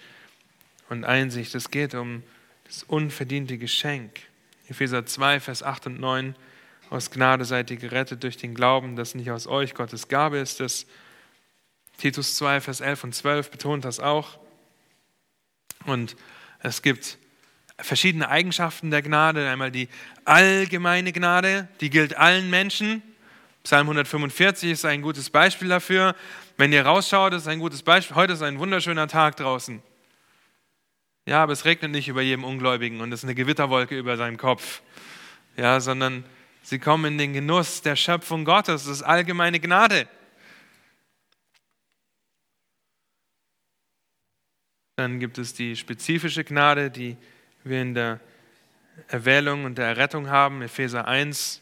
[0.88, 1.54] und Einsicht.
[1.54, 2.22] Es geht um
[2.64, 4.20] das unverdiente Geschenk.
[4.68, 6.34] Epheser 2, Vers 8 und 9.
[6.90, 10.60] Aus Gnade seid ihr gerettet durch den Glauben, das nicht aus euch Gottes Gabe ist.
[10.60, 10.86] Das
[11.98, 14.38] Titus 2, Vers 11 und 12 betont das auch.
[15.86, 16.16] Und
[16.60, 17.18] es gibt
[17.78, 19.48] verschiedene Eigenschaften der Gnade.
[19.48, 19.88] Einmal die
[20.24, 23.02] allgemeine Gnade, die gilt allen Menschen.
[23.64, 26.14] Psalm 145 ist ein gutes Beispiel dafür.
[26.56, 28.16] Wenn ihr rausschaut, ist ein gutes Beispiel.
[28.16, 29.82] Heute ist ein wunderschöner Tag draußen.
[31.28, 34.38] Ja, aber es regnet nicht über jedem Ungläubigen und es ist eine Gewitterwolke über seinem
[34.38, 34.80] Kopf.
[35.58, 36.24] Ja, sondern
[36.62, 38.84] sie kommen in den Genuss der Schöpfung Gottes.
[38.84, 40.08] Das ist allgemeine Gnade.
[44.96, 47.18] Dann gibt es die spezifische Gnade, die
[47.62, 48.20] wir in der
[49.08, 50.62] Erwählung und der Errettung haben.
[50.62, 51.60] Epheser 1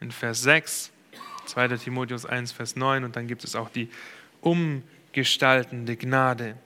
[0.00, 0.92] in Vers 6,
[1.46, 1.68] 2.
[1.78, 3.04] Timotheus 1, Vers 9.
[3.04, 3.88] Und dann gibt es auch die
[4.42, 6.58] umgestaltende Gnade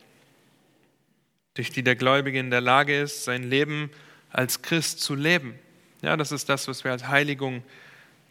[1.56, 3.90] durch die der Gläubige in der Lage ist, sein Leben
[4.30, 5.58] als Christ zu leben.
[6.02, 7.62] Ja, das ist das, was wir als Heiligung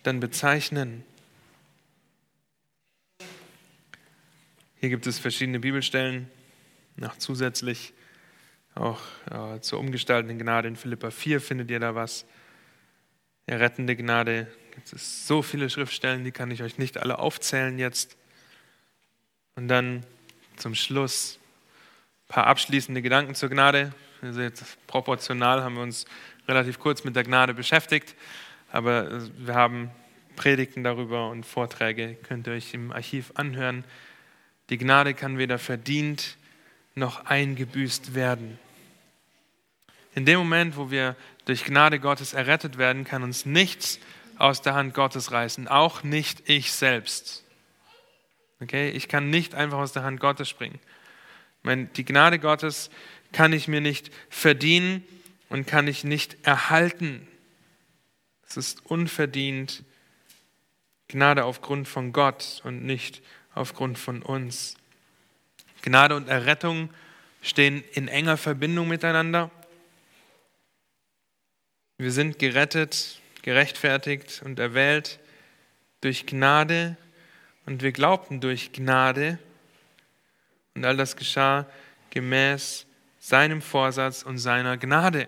[0.04, 1.04] dann bezeichnen.
[4.80, 6.30] Hier gibt es verschiedene Bibelstellen,
[6.98, 7.94] noch zusätzlich
[8.76, 9.02] auch
[9.32, 12.26] äh, zur umgestaltenden Gnade in Philippa 4 findet ihr da was.
[13.48, 18.18] Errettende Gnade gibt es so viele Schriftstellen, die kann ich euch nicht alle aufzählen jetzt.
[19.56, 20.06] Und dann
[20.58, 21.40] zum Schluss
[22.26, 23.94] ein paar abschließende Gedanken zur Gnade.
[24.22, 26.06] Also jetzt proportional haben wir uns
[26.48, 28.16] relativ kurz mit der Gnade beschäftigt,
[28.72, 29.92] aber wir haben
[30.36, 33.84] Predigten darüber und Vorträge, könnt ihr euch im Archiv anhören.
[34.70, 36.38] Die Gnade kann weder verdient
[36.96, 38.58] noch eingebüßt werden.
[40.16, 41.16] In dem Moment, wo wir
[41.46, 44.00] durch Gnade Gottes errettet werden, kann uns nichts
[44.38, 47.44] aus der Hand Gottes reißen, auch nicht ich selbst.
[48.62, 50.80] Okay, ich kann nicht einfach aus der Hand Gottes springen.
[51.66, 52.92] Meine, die Gnade Gottes
[53.32, 55.04] kann ich mir nicht verdienen
[55.50, 57.28] und kann ich nicht erhalten.
[58.48, 59.84] Es ist unverdient
[61.08, 63.24] Gnade aufgrund von Gott und nicht
[63.56, 64.78] aufgrund von uns.
[65.82, 66.92] Gnade und Errettung
[67.42, 69.50] stehen in enger Verbindung miteinander.
[71.98, 75.20] Wir sind gerettet, gerechtfertigt und erwählt
[76.02, 76.96] durch Gnade
[77.66, 79.40] und wir glaubten durch Gnade
[80.76, 81.66] und all das geschah
[82.10, 82.86] gemäß
[83.20, 85.28] seinem Vorsatz und seiner Gnade.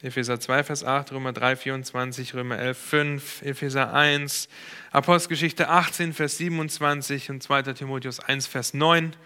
[0.00, 4.48] Epheser 2, Vers 8, Römer 3, 24, Römer 11, 5, Epheser 1,
[4.92, 7.62] Apostelgeschichte 18, Vers 27 und 2.
[7.74, 9.16] Timotheus 1, Vers 9.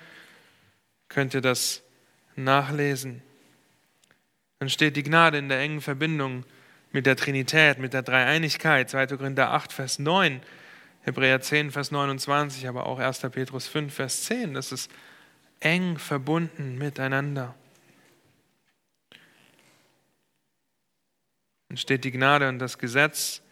[1.08, 1.82] Könnt ihr das
[2.36, 3.20] nachlesen?
[4.60, 6.44] Dann steht die Gnade in der engen Verbindung
[6.90, 8.88] mit der Trinität, mit der Dreieinigkeit.
[8.88, 9.08] 2.
[9.08, 10.40] Korinther 8, Vers 9.
[11.02, 13.20] Hebräer 10, Vers 29, aber auch 1.
[13.32, 14.54] Petrus 5, Vers 10.
[14.54, 14.90] Das ist
[15.58, 17.54] eng verbunden miteinander.
[21.68, 23.42] Dann steht die Gnade und das Gesetz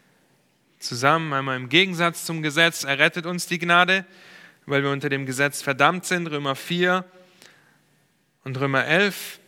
[0.78, 4.06] zusammen, einmal im Gegensatz zum Gesetz, errettet uns die Gnade,
[4.66, 7.04] weil wir unter dem Gesetz verdammt sind, Römer 4
[8.44, 9.40] und Römer 11.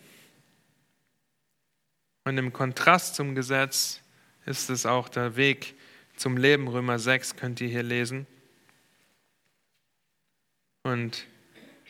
[2.24, 4.00] Und im Kontrast zum Gesetz
[4.44, 5.76] ist es auch der Weg
[6.22, 8.28] zum Leben, Römer 6 könnt ihr hier lesen.
[10.84, 11.26] Und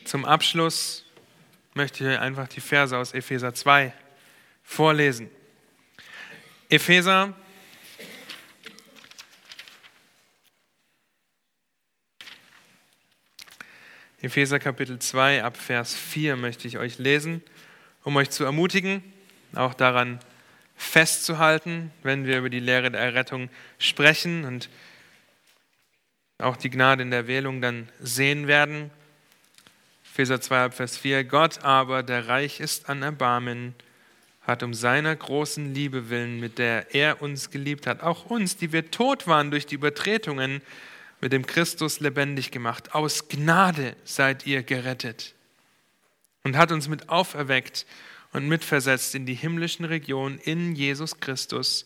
[0.05, 1.05] zum Abschluss
[1.75, 3.93] möchte ich euch einfach die Verse aus Epheser 2
[4.63, 5.29] vorlesen.
[6.67, 7.35] Epheser
[14.19, 17.43] Epheser Kapitel 2 ab Vers 4 möchte ich euch lesen,
[18.03, 19.03] um euch zu ermutigen,
[19.53, 20.32] auch daran zu
[20.83, 24.69] festzuhalten, wenn wir über die Lehre der Errettung sprechen und
[26.37, 28.91] auch die Gnade in der Wählung dann sehen werden.
[30.05, 31.23] Epheser 2 ab Vers 4.
[31.23, 33.73] Gott aber, der reich ist an Erbarmen,
[34.41, 38.73] hat um seiner großen Liebe willen, mit der er uns geliebt hat, auch uns, die
[38.73, 40.61] wir tot waren durch die Übertretungen,
[41.21, 42.93] mit dem Christus lebendig gemacht.
[42.93, 45.33] Aus Gnade seid ihr gerettet
[46.43, 47.85] und hat uns mit auferweckt
[48.33, 51.85] und mitversetzt in die himmlischen Regionen in Jesus Christus,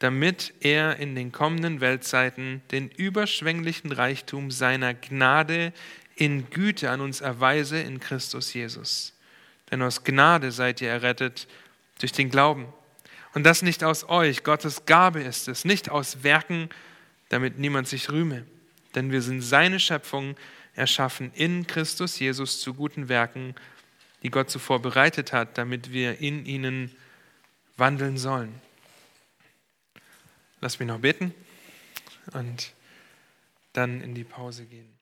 [0.00, 5.72] damit er in den kommenden Weltzeiten den überschwänglichen Reichtum seiner Gnade
[6.16, 9.14] in Güte an uns erweise in Christus Jesus.
[9.70, 11.46] Denn aus Gnade seid ihr errettet
[12.00, 12.66] durch den Glauben.
[13.34, 16.70] Und das nicht aus euch, Gottes Gabe ist es, nicht aus Werken,
[17.28, 18.44] damit niemand sich rühme.
[18.94, 20.36] Denn wir sind seine Schöpfung,
[20.74, 23.54] erschaffen in Christus Jesus zu guten Werken,
[24.22, 26.94] die Gott zuvor bereitet hat, damit wir in ihnen
[27.76, 28.60] wandeln sollen.
[30.60, 31.34] Lass mich noch beten
[32.32, 32.72] und
[33.72, 34.97] dann in die Pause gehen.